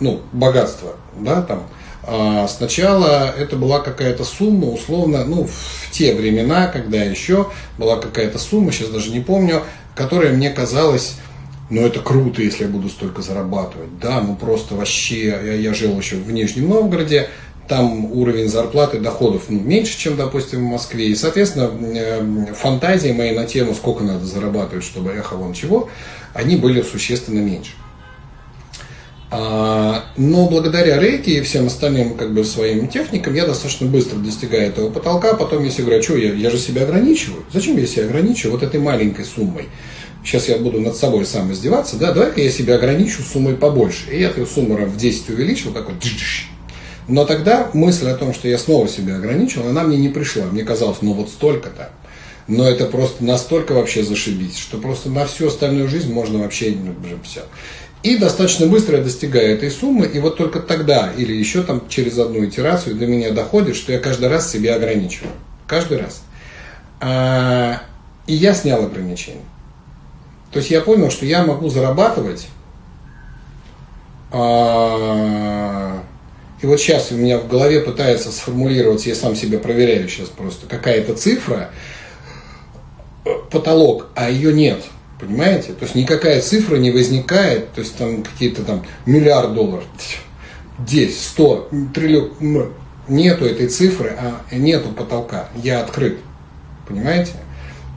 [0.00, 1.64] ну, богатства, да, там.
[2.04, 8.38] А сначала это была какая-то сумма, условно, ну, в те времена, когда еще была какая-то
[8.38, 9.62] сумма, сейчас даже не помню,
[9.94, 11.16] которая мне казалась
[11.70, 13.98] ну это круто, если я буду столько зарабатывать.
[14.00, 17.28] Да, ну просто вообще, я, я жил еще в Нижнем Новгороде,
[17.68, 21.08] там уровень зарплаты, доходов ну, меньше, чем, допустим, в Москве.
[21.08, 25.88] И, соответственно, э, фантазии мои на тему, сколько надо зарабатывать, чтобы эхо вон чего,
[26.34, 27.72] они были существенно меньше.
[29.30, 34.68] А, но благодаря рейке и всем остальным как бы, своим техникам я достаточно быстро достигаю
[34.68, 35.34] этого потолка.
[35.34, 37.44] Потом себе говорю, «А что я, я же себя ограничиваю.
[37.52, 39.68] Зачем я себя ограничиваю вот этой маленькой суммой?
[40.24, 41.96] Сейчас я буду над собой сам издеваться.
[41.96, 44.10] Да, давай-ка я себя ограничу суммой побольше.
[44.10, 45.94] И я эту сумму в 10 увеличил, такой
[47.08, 50.44] но тогда мысль о том, что я снова себя ограничил, она мне не пришла.
[50.44, 51.90] Мне казалось, ну вот столько-то.
[52.46, 56.94] Но это просто настолько вообще зашибись, что просто на всю остальную жизнь можно вообще ну,
[57.24, 57.42] все.
[58.02, 62.18] И достаточно быстро я достигаю этой суммы, и вот только тогда, или еще там через
[62.18, 65.32] одну итерацию до меня доходит, что я каждый раз себя ограничиваю.
[65.66, 66.22] Каждый раз.
[67.00, 67.82] А,
[68.26, 69.44] и я снял ограничения.
[70.52, 72.48] То есть я понял, что я могу зарабатывать
[74.30, 76.02] а,
[76.60, 80.66] и вот сейчас у меня в голове пытается сформулировать, я сам себя проверяю сейчас просто,
[80.66, 81.70] какая-то цифра,
[83.24, 84.82] э, потолок, а ее нет.
[85.20, 85.72] Понимаете?
[85.72, 89.84] То есть никакая цифра не возникает, то есть там какие-то там миллиард долларов,
[90.78, 92.72] 10, 100, триллион,
[93.08, 96.18] нету этой цифры, а нету потолка, я открыт.
[96.86, 97.32] Понимаете?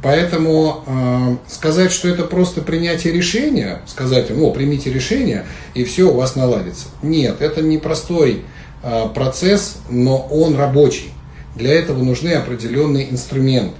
[0.02, 5.46] Поэтому э, сказать, что это просто принятие решения, сказать, ну, примите решение,
[5.76, 6.88] и все у вас наладится.
[7.04, 8.44] Нет, это не простой
[8.82, 11.12] э, процесс, но он рабочий.
[11.56, 13.80] Для этого нужны определенные инструменты.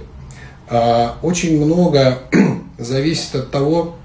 [0.70, 2.20] Э, очень много
[2.78, 3.96] зависит от того,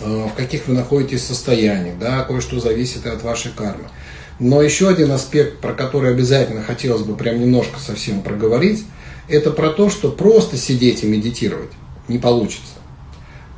[0.00, 3.84] э, в каких вы находитесь состояниях, да, кое-что зависит и от вашей кармы.
[4.38, 8.84] Но еще один аспект, про который обязательно хотелось бы прям немножко совсем проговорить,
[9.28, 11.70] это про то, что просто сидеть и медитировать
[12.08, 12.72] не получится.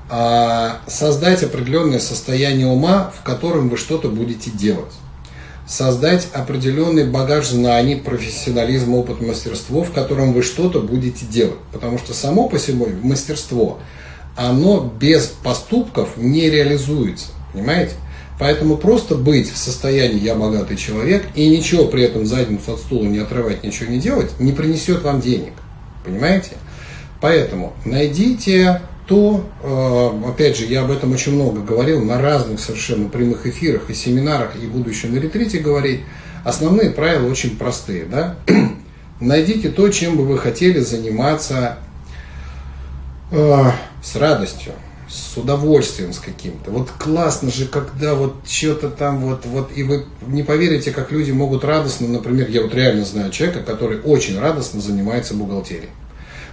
[0.09, 4.93] А создать определенное состояние ума, в котором вы что-то будете делать.
[5.69, 11.61] Создать определенный багаж знаний, профессионализм, опыт, мастерство, в котором вы что-то будете делать.
[11.73, 13.79] Потому что само по себе мастерство,
[14.37, 17.29] оно без поступков не реализуется.
[17.53, 17.93] Понимаете?
[18.41, 23.05] Поэтому просто быть в состоянии «я богатый человек» и ничего при этом задницу от стула
[23.05, 25.53] не отрывать, ничего не делать, не принесет вам денег.
[26.07, 26.53] Понимаете?
[27.21, 33.11] Поэтому найдите то, э, опять же, я об этом очень много говорил на разных совершенно
[33.11, 36.01] прямых эфирах и семинарах, и буду еще на ретрите говорить.
[36.43, 38.07] Основные правила очень простые.
[38.07, 38.37] Да?
[39.21, 41.77] Найдите то, чем бы вы хотели заниматься
[43.33, 43.65] э,
[44.03, 44.73] с радостью
[45.11, 46.71] с удовольствием с каким-то.
[46.71, 51.33] Вот классно же, когда вот что-то там вот, вот, и вы не поверите, как люди
[51.33, 55.91] могут радостно, например, я вот реально знаю человека, который очень радостно занимается бухгалтерией.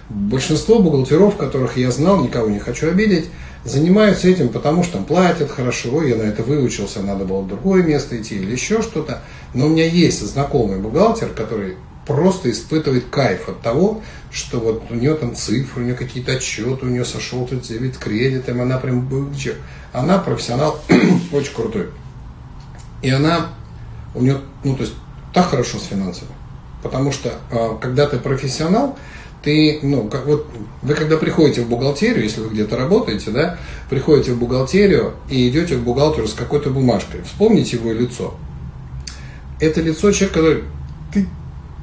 [0.08, 3.26] Большинство бухгалтеров, которых я знал, никого не хочу обидеть,
[3.64, 7.82] занимаются этим, потому что там платят хорошо, я на это выучился, надо было в другое
[7.82, 9.22] место идти или еще что-то.
[9.54, 11.76] Но у меня есть знакомый бухгалтер, который
[12.08, 14.02] просто испытывает кайф от того,
[14.32, 17.98] что вот у нее там цифры, у нее какие-то отчеты, у нее сошел тут дебет
[17.98, 19.56] кредитом, она прям бычек.
[19.92, 20.80] Она профессионал
[21.32, 21.90] очень крутой.
[23.02, 23.48] И она,
[24.14, 24.94] у нее, ну то есть,
[25.34, 26.30] так хорошо с финансами.
[26.82, 28.98] Потому что, а, когда ты профессионал,
[29.42, 30.48] ты, ну, как вот
[30.82, 33.58] вы когда приходите в бухгалтерию, если вы где-то работаете, да,
[33.90, 38.34] приходите в бухгалтерию и идете к бухгалтеру с какой-то бумажкой, вспомните его лицо.
[39.60, 40.64] Это лицо человека, который,
[41.12, 41.26] ты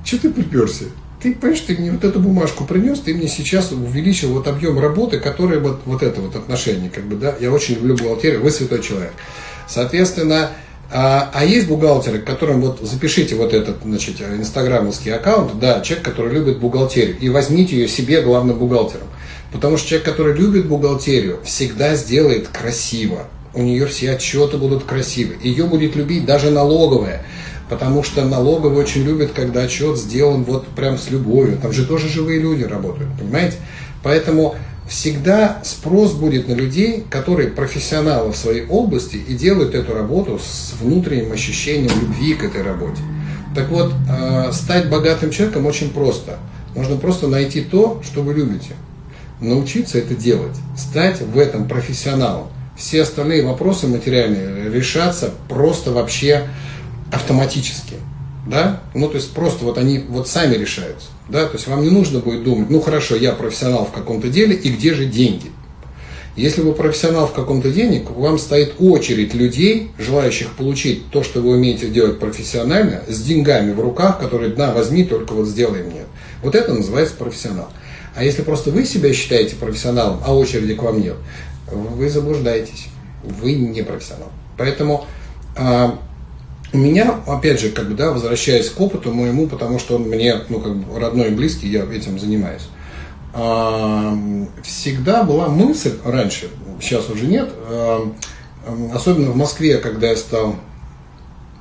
[0.05, 0.85] что ты приперся?
[1.21, 5.19] Ты понимаешь, ты мне вот эту бумажку принес, ты мне сейчас увеличил вот объем работы,
[5.19, 8.81] который вот, вот это вот отношение, как бы, да, я очень люблю бухгалтерию, вы святой
[8.83, 9.13] человек.
[9.67, 10.51] Соответственно,
[10.91, 16.33] а, а есть бухгалтеры, которым вот запишите вот этот, значит, инстаграмовский аккаунт, да, человек, который
[16.33, 19.07] любит бухгалтерию, и возьмите ее себе главным бухгалтером.
[19.51, 23.27] Потому что человек, который любит бухгалтерию, всегда сделает красиво.
[23.53, 25.37] У нее все отчеты будут красивы.
[25.41, 27.25] Ее будет любить даже налоговая
[27.69, 31.57] потому что налоговые очень любят, когда отчет сделан вот прям с любовью.
[31.57, 33.57] Там же тоже живые люди работают, понимаете?
[34.03, 34.55] Поэтому
[34.87, 40.73] всегда спрос будет на людей, которые профессионалы в своей области и делают эту работу с
[40.79, 43.01] внутренним ощущением любви к этой работе.
[43.55, 46.37] Так вот, э, стать богатым человеком очень просто.
[46.75, 48.73] Нужно просто найти то, что вы любите.
[49.39, 50.55] Научиться это делать.
[50.77, 52.47] Стать в этом профессионалом.
[52.77, 56.47] Все остальные вопросы материальные решаться просто вообще
[57.11, 57.95] автоматически.
[58.47, 58.81] Да?
[58.93, 61.07] Ну, то есть просто вот они вот сами решаются.
[61.29, 61.45] Да?
[61.45, 64.69] То есть вам не нужно будет думать, ну хорошо, я профессионал в каком-то деле, и
[64.69, 65.51] где же деньги?
[66.35, 71.51] Если вы профессионал в каком-то денег, вам стоит очередь людей, желающих получить то, что вы
[71.51, 76.01] умеете делать профессионально, с деньгами в руках, которые, да, возьми, только вот сделай мне.
[76.43, 77.69] Вот это называется профессионал.
[78.15, 81.15] А если просто вы себя считаете профессионалом, а очереди к вам нет,
[81.71, 82.87] вы заблуждаетесь.
[83.23, 84.29] Вы не профессионал.
[84.57, 85.05] Поэтому
[85.55, 85.99] а,
[86.75, 90.35] у меня, опять же, как бы, да, возвращаясь к опыту моему, потому что он мне,
[90.49, 92.63] ну, как бы родной и близкий, я этим занимаюсь.
[94.63, 96.49] Всегда была мысль раньше,
[96.81, 97.49] сейчас уже нет,
[98.93, 100.57] особенно в Москве, когда я стал,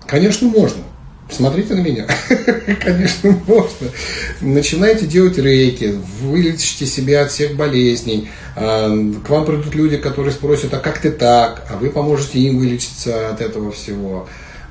[0.07, 0.83] конечно, можно.
[1.31, 2.07] Смотрите на меня.
[2.85, 3.89] Конечно, можно.
[4.43, 8.29] Начинайте делать рейки, вылечите себя от всех болезней.
[8.55, 11.67] К вам придут люди, которые спросят, а как ты так?
[11.71, 14.29] А вы поможете им вылечиться от этого всего.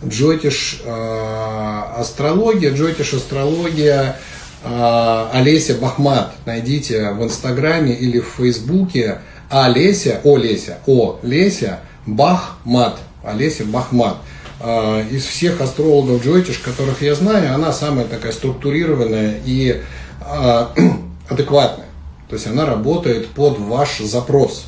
[0.08, 4.18] Джотиш э, астрология, Джотиш астрология
[4.64, 6.34] э, Олеся Бахмат.
[6.46, 13.00] Найдите в Инстаграме или в Фейсбуке Олеся, О Леся, О Леся Бахмат.
[13.24, 14.18] Олеся Бахмат.
[14.60, 19.82] Э, из всех астрологов Джотиш, которых я знаю, она самая такая структурированная и
[21.30, 21.88] адекватная.
[22.30, 24.66] То есть она работает под ваш запрос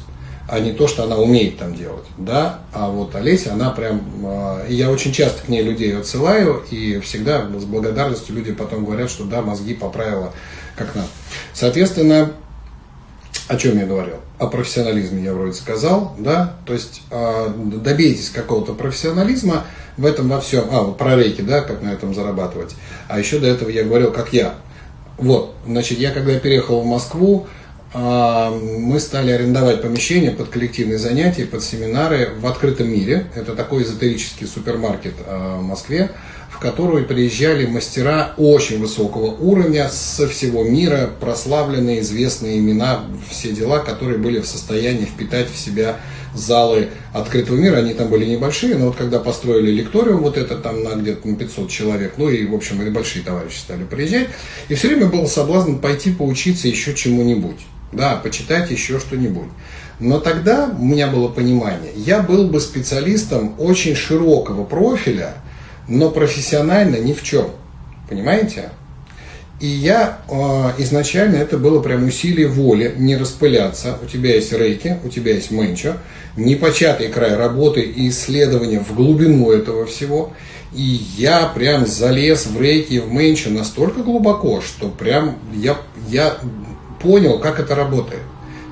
[0.47, 4.67] а не то, что она умеет там делать, да, а вот Олеся, она прям, э,
[4.69, 9.23] я очень часто к ней людей отсылаю, и всегда с благодарностью люди потом говорят, что
[9.23, 10.33] да, мозги поправила
[10.75, 11.07] как надо.
[11.53, 12.33] Соответственно,
[13.47, 14.17] о чем я говорил?
[14.37, 19.63] О профессионализме я вроде сказал, да, то есть э, добейтесь какого-то профессионализма
[19.97, 22.75] в этом во всем, а, вот про рейки, да, как на этом зарабатывать,
[23.07, 24.55] а еще до этого я говорил, как я,
[25.17, 27.55] вот, значит, я когда переехал в Москву, а,
[27.95, 33.27] мы стали арендовать помещение под коллективные занятия, под семинары в открытом мире.
[33.35, 36.11] Это такой эзотерический супермаркет а, в Москве,
[36.51, 43.79] в которую приезжали мастера очень высокого уровня со всего мира, прославленные, известные имена, все дела,
[43.79, 45.97] которые были в состоянии впитать в себя
[46.33, 50.83] залы открытого мира, они там были небольшие, но вот когда построили лекториум, вот это там
[50.83, 54.27] на где-то на 500 человек, ну и, в общем, и большие товарищи стали приезжать,
[54.67, 57.59] и все время был соблазн пойти поучиться еще чему-нибудь,
[57.95, 59.49] да, почитать еще что-нибудь.
[59.99, 65.35] Но тогда у меня было понимание, я был бы специалистом очень широкого профиля,
[65.87, 67.49] но профессионально ни в чем.
[68.09, 68.71] Понимаете?
[69.61, 70.33] И я э,
[70.79, 73.97] изначально это было прям усилие воли не распыляться.
[74.03, 75.93] У тебя есть рейки, у тебя есть менчо,
[76.35, 80.33] непочатый край работы и исследования в глубину этого всего.
[80.73, 80.81] И
[81.17, 85.77] я прям залез в рейки, в менчо настолько глубоко, что прям я,
[86.09, 86.35] я
[87.01, 88.21] понял, как это работает.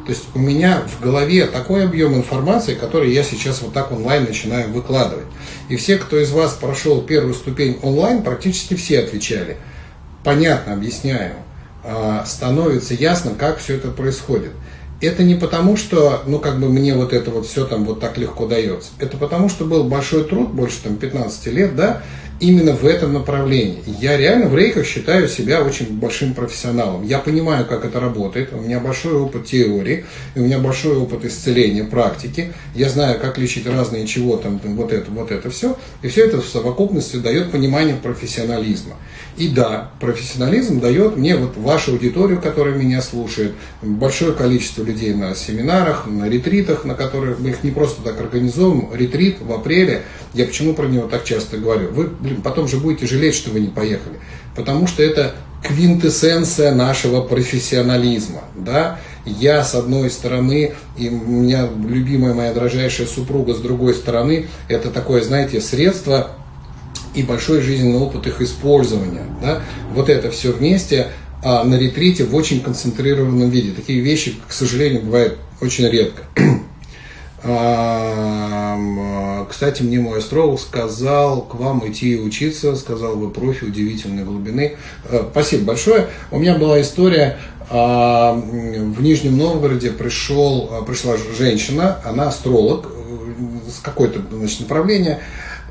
[0.06, 4.26] То есть у меня в голове такой объем информации, который я сейчас вот так онлайн
[4.26, 5.26] начинаю выкладывать.
[5.70, 9.58] И все, кто из вас прошел первую ступень онлайн, практически все отвечали.
[10.24, 11.36] Понятно, объясняю.
[11.86, 14.52] А, становится ясно, как все это происходит.
[15.00, 18.18] Это не потому, что, ну, как бы мне вот это вот все там вот так
[18.18, 18.92] легко дается.
[19.00, 22.04] Это потому, что был большой труд, больше там 15 лет, да,
[22.40, 23.84] именно в этом направлении.
[24.00, 27.04] Я реально в рейках считаю себя очень большим профессионалом.
[27.04, 28.54] Я понимаю, как это работает.
[28.54, 30.06] У меня большой опыт теории,
[30.36, 32.54] у меня большой опыт исцеления, практики.
[32.76, 35.78] Я знаю, как лечить разные чего там, там вот это, вот это все.
[36.02, 38.96] И все это в совокупности дает понимание профессионализма.
[39.38, 45.34] И да, профессионализм дает мне вот вашу аудиторию, которая меня слушает, большое количество людей на
[45.36, 48.90] семинарах, на ретритах, на которых мы их не просто так организуем.
[48.94, 50.04] Ретрит в апреле,
[50.34, 51.92] я почему про него так часто говорю?
[51.92, 54.16] Вы, блин, потом же будете жалеть, что вы не поехали.
[54.56, 58.42] Потому что это квинтэссенция нашего профессионализма.
[58.56, 59.00] Да?
[59.26, 64.90] Я с одной стороны, и у меня любимая моя дрожайшая супруга с другой стороны, это
[64.90, 66.32] такое, знаете, средство
[67.16, 69.26] и большой жизненный опыт их использования.
[69.42, 69.62] Да?
[69.94, 71.08] Вот это все вместе
[71.44, 73.72] а, на ретрите в очень концентрированном виде.
[73.72, 76.24] Такие вещи, к сожалению, бывают очень редко.
[77.46, 84.78] А, кстати, мне мой астролог сказал к вам идти учиться, сказал, вы профи удивительной глубины.
[85.10, 86.08] А, спасибо большое.
[86.32, 87.38] У меня была история,
[87.70, 95.20] а, в Нижнем Новгороде пришел, пришла женщина, она астролог э, с какой-то значит, направления,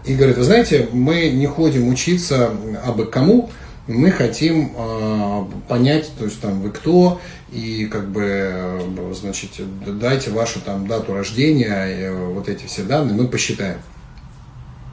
[0.05, 2.51] и говорит, вы знаете, мы не ходим учиться
[2.85, 3.51] абы кому,
[3.87, 7.21] мы хотим э, понять, то есть там вы кто,
[7.51, 8.81] и как бы,
[9.13, 9.51] значит,
[9.99, 13.79] дайте вашу там дату рождения, и, вот эти все данные, мы посчитаем.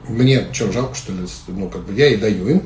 [0.08, 1.20] Мне что, жалко, что ли?
[1.48, 2.62] Ну, как бы я и даю им.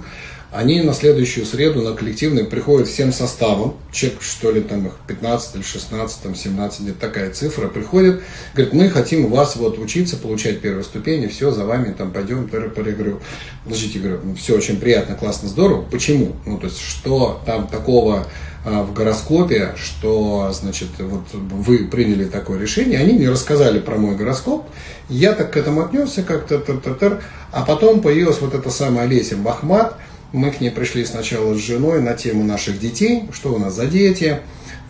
[0.54, 5.56] Они на следующую среду на коллективный приходят всем составом, чек, что ли, там их 15
[5.56, 8.22] или 16, там 17, где такая цифра, приходит,
[8.54, 12.46] говорит, мы хотим у вас вот учиться, получать первые ступени, все, за вами там пойдем,
[12.46, 13.20] пер, пер, говорю,
[13.64, 16.36] подождите, говорю, ну, все очень приятно, классно, здорово, почему?
[16.46, 18.28] Ну, то есть, что там такого
[18.64, 24.14] а, в гороскопе, что, значит, вот вы приняли такое решение, они мне рассказали про мой
[24.14, 24.68] гороскоп,
[25.08, 29.96] я так к этому отнесся как-то, а потом появилась вот эта самая Олеся Бахмат,
[30.34, 33.86] мы к ней пришли сначала с женой на тему наших детей, что у нас за
[33.86, 34.40] дети,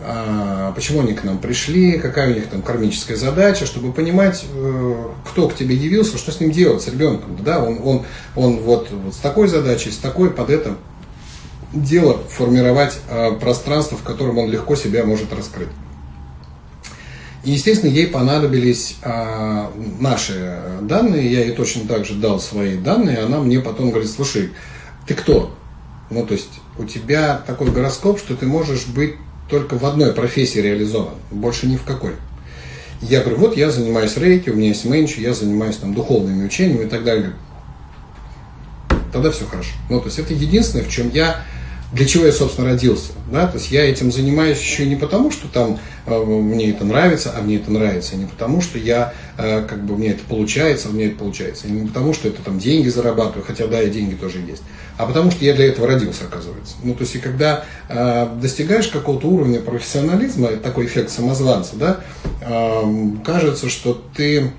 [0.01, 4.95] а, почему они к нам пришли, какая у них там кармическая задача, чтобы понимать, э,
[5.29, 7.37] кто к тебе явился, что с ним делать, с ребенком.
[7.45, 7.63] Да?
[7.63, 10.77] Он, он, он вот, вот с такой задачей, с такой под это
[11.71, 15.69] дело формировать а, пространство, в котором он легко себя может раскрыть.
[17.43, 23.19] И, естественно, ей понадобились а, наши данные, я ей точно так же дал свои данные,
[23.19, 24.49] она мне потом говорит, слушай,
[25.05, 25.55] ты кто?
[26.09, 29.15] Ну, то есть у тебя такой гороскоп, что ты можешь быть
[29.49, 32.13] только в одной профессии реализован, больше ни в какой.
[33.01, 36.85] Я говорю, вот я занимаюсь рейки, у меня есть менчи, я занимаюсь там духовными учениями
[36.85, 37.33] и так далее.
[39.11, 39.71] Тогда все хорошо.
[39.89, 41.43] Ну, то есть это единственное, в чем я
[41.95, 43.13] для чего я, собственно, родился.
[43.31, 43.47] Да?
[43.47, 47.41] То есть я этим занимаюсь еще не потому, что там э, мне это нравится, а
[47.41, 51.05] мне это нравится, не потому, что я, э, как бы, мне это получается, а мне
[51.05, 54.61] это получается, не потому, что это там деньги зарабатываю, хотя да, и деньги тоже есть,
[54.97, 56.75] а потому, что я для этого родился, оказывается.
[56.83, 62.01] Ну, то есть, и когда э, достигаешь какого-то уровня профессионализма, такой эффект самозванца, да,
[62.41, 62.83] э,
[63.23, 64.51] кажется, что ты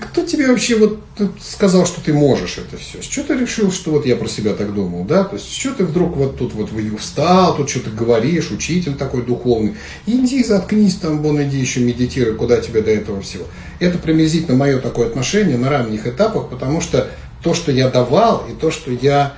[0.00, 1.00] кто тебе вообще вот
[1.40, 3.02] сказал, что ты можешь это все?
[3.02, 5.24] С чего ты решил, что вот я про себя так думал, да?
[5.24, 9.22] То есть, с чего ты вдруг вот тут вот встал, тут что-то говоришь, учитель такой
[9.22, 9.76] духовный.
[10.06, 13.44] Иди, заткнись там, вон иди еще медитируй, куда тебе до этого всего.
[13.78, 17.10] Это приблизительно мое такое отношение на ранних этапах, потому что
[17.42, 19.34] то, что я давал, и то, что я...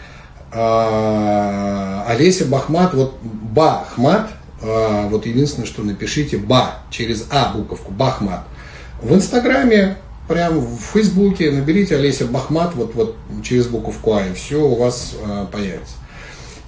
[0.53, 4.31] Э, Олеся Бахмат, вот Бахмат,
[4.61, 8.45] э, вот единственное, что напишите, Ба, через А буковку, Бахмат.
[9.01, 9.97] В Инстаграме
[10.33, 15.13] прям в Фейсбуке наберите Олеся Бахмат вот, вот через буковку А, и все у вас
[15.23, 15.97] э, появится.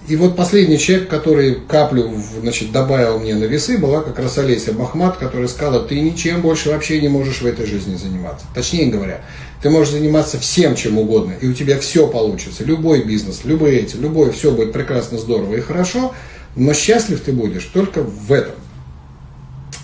[0.06, 2.12] И вот последний человек, который каплю
[2.42, 6.68] значит, добавил мне на весы, была как раз Олеся Бахмат, которая сказала, ты ничем больше
[6.68, 8.44] вообще не можешь в этой жизни заниматься.
[8.54, 9.22] Точнее говоря,
[9.62, 12.64] ты можешь заниматься всем, чем угодно, и у тебя все получится.
[12.64, 16.14] Любой бизнес, любые эти, любое, все будет прекрасно, здорово и хорошо,
[16.54, 18.56] но счастлив ты будешь только в этом.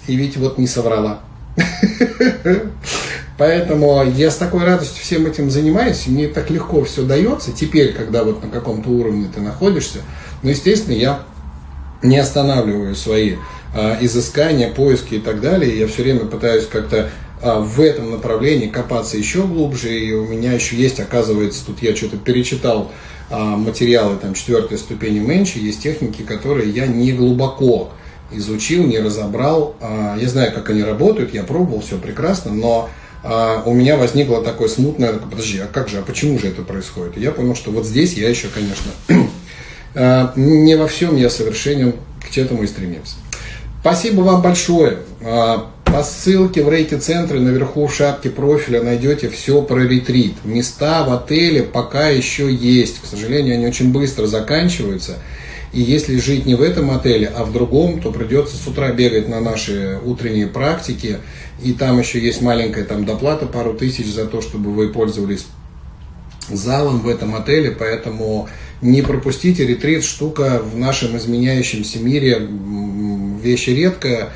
[0.06, 1.20] И ведь вот не соврала.
[3.40, 7.52] Поэтому я с такой радостью всем этим занимаюсь, мне так легко все дается.
[7.52, 10.00] Теперь, когда вот на каком-то уровне ты находишься,
[10.42, 11.22] ну, естественно, я
[12.02, 13.36] не останавливаю свои
[13.74, 15.78] а, изыскания, поиски и так далее.
[15.78, 17.08] Я все время пытаюсь как-то
[17.40, 19.98] а, в этом направлении копаться еще глубже.
[19.98, 22.92] И у меня еще есть, оказывается, тут я что-то перечитал
[23.30, 27.88] а, материалы там четвертой ступени Менчи, есть техники, которые я не глубоко
[28.32, 29.76] изучил, не разобрал.
[29.80, 32.90] А, я знаю, как они работают, я пробовал, все прекрасно, но
[33.22, 37.18] а у меня возникло такое смутное, подожди, а как же, а почему же это происходит?
[37.18, 38.90] И я понял, что вот здесь я еще, конечно,
[39.94, 43.16] а, не во всем я совершенен, к этому и стремился.
[43.80, 44.98] Спасибо вам большое.
[45.22, 50.34] А, по ссылке в рейки-центре наверху в шапке профиля найдете все про ретрит.
[50.44, 53.00] Места в отеле пока еще есть.
[53.02, 55.16] К сожалению, они очень быстро заканчиваются.
[55.72, 59.28] И если жить не в этом отеле, а в другом, то придется с утра бегать
[59.28, 61.18] на наши утренние практики.
[61.62, 65.46] И там еще есть маленькая там доплата, пару тысяч за то, чтобы вы пользовались
[66.48, 67.70] залом в этом отеле.
[67.70, 68.48] Поэтому
[68.82, 72.48] не пропустите ретрит, штука в нашем изменяющемся мире,
[73.42, 74.30] вещь редкая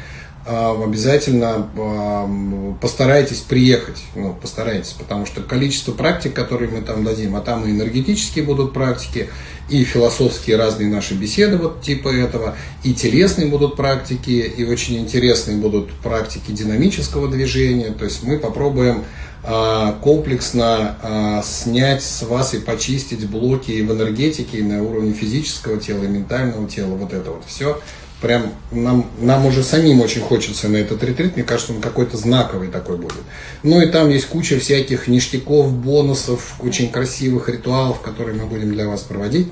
[0.47, 7.41] обязательно а, постарайтесь приехать, ну, постарайтесь, потому что количество практик, которые мы там дадим, а
[7.41, 9.31] там и энергетические будут практики,
[9.71, 15.57] и философские разные наши беседы вот типа этого, и телесные будут практики, и очень интересные
[15.57, 19.05] будут практики динамического движения, то есть мы попробуем
[19.43, 25.79] а, комплексно снять с вас и почистить блоки и в энергетике, и на уровне физического
[25.79, 27.81] тела, и ментального тела, вот это вот все–
[28.25, 31.37] прям нам, нам уже самим очень хочется на этот ретрит.
[31.37, 33.21] Мне кажется, он какой-то знаковый такой будет.
[33.63, 38.89] Ну и там есть куча всяких ништяков, бонусов, очень красивых ритуалов, которые мы будем для
[38.89, 39.49] вас проводить.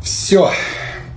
[0.00, 0.52] Все.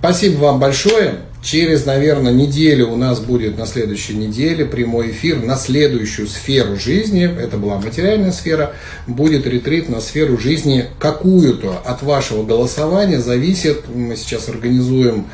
[0.00, 1.20] Спасибо вам большое.
[1.40, 7.24] Через, наверное, неделю у нас будет на следующей неделе прямой эфир на следующую сферу жизни.
[7.24, 8.74] Это была материальная сфера.
[9.06, 11.80] Будет ретрит на сферу жизни какую-то.
[11.84, 13.84] От вашего голосования зависит.
[13.94, 15.26] Мы сейчас организуем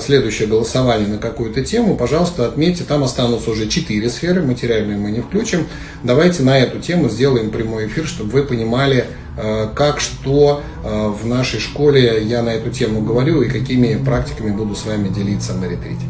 [0.00, 5.20] следующее голосование на какую-то тему, пожалуйста, отметьте, там останутся уже четыре сферы, материальные мы не
[5.20, 5.66] включим.
[6.02, 9.06] Давайте на эту тему сделаем прямой эфир, чтобы вы понимали,
[9.36, 14.50] а, как, что а, в нашей школе я на эту тему говорю и какими практиками
[14.50, 16.04] буду с вами делиться на ретрите.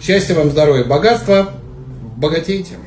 [0.00, 1.54] Счастья вам, здоровья, богатства,
[2.16, 2.83] богатейте!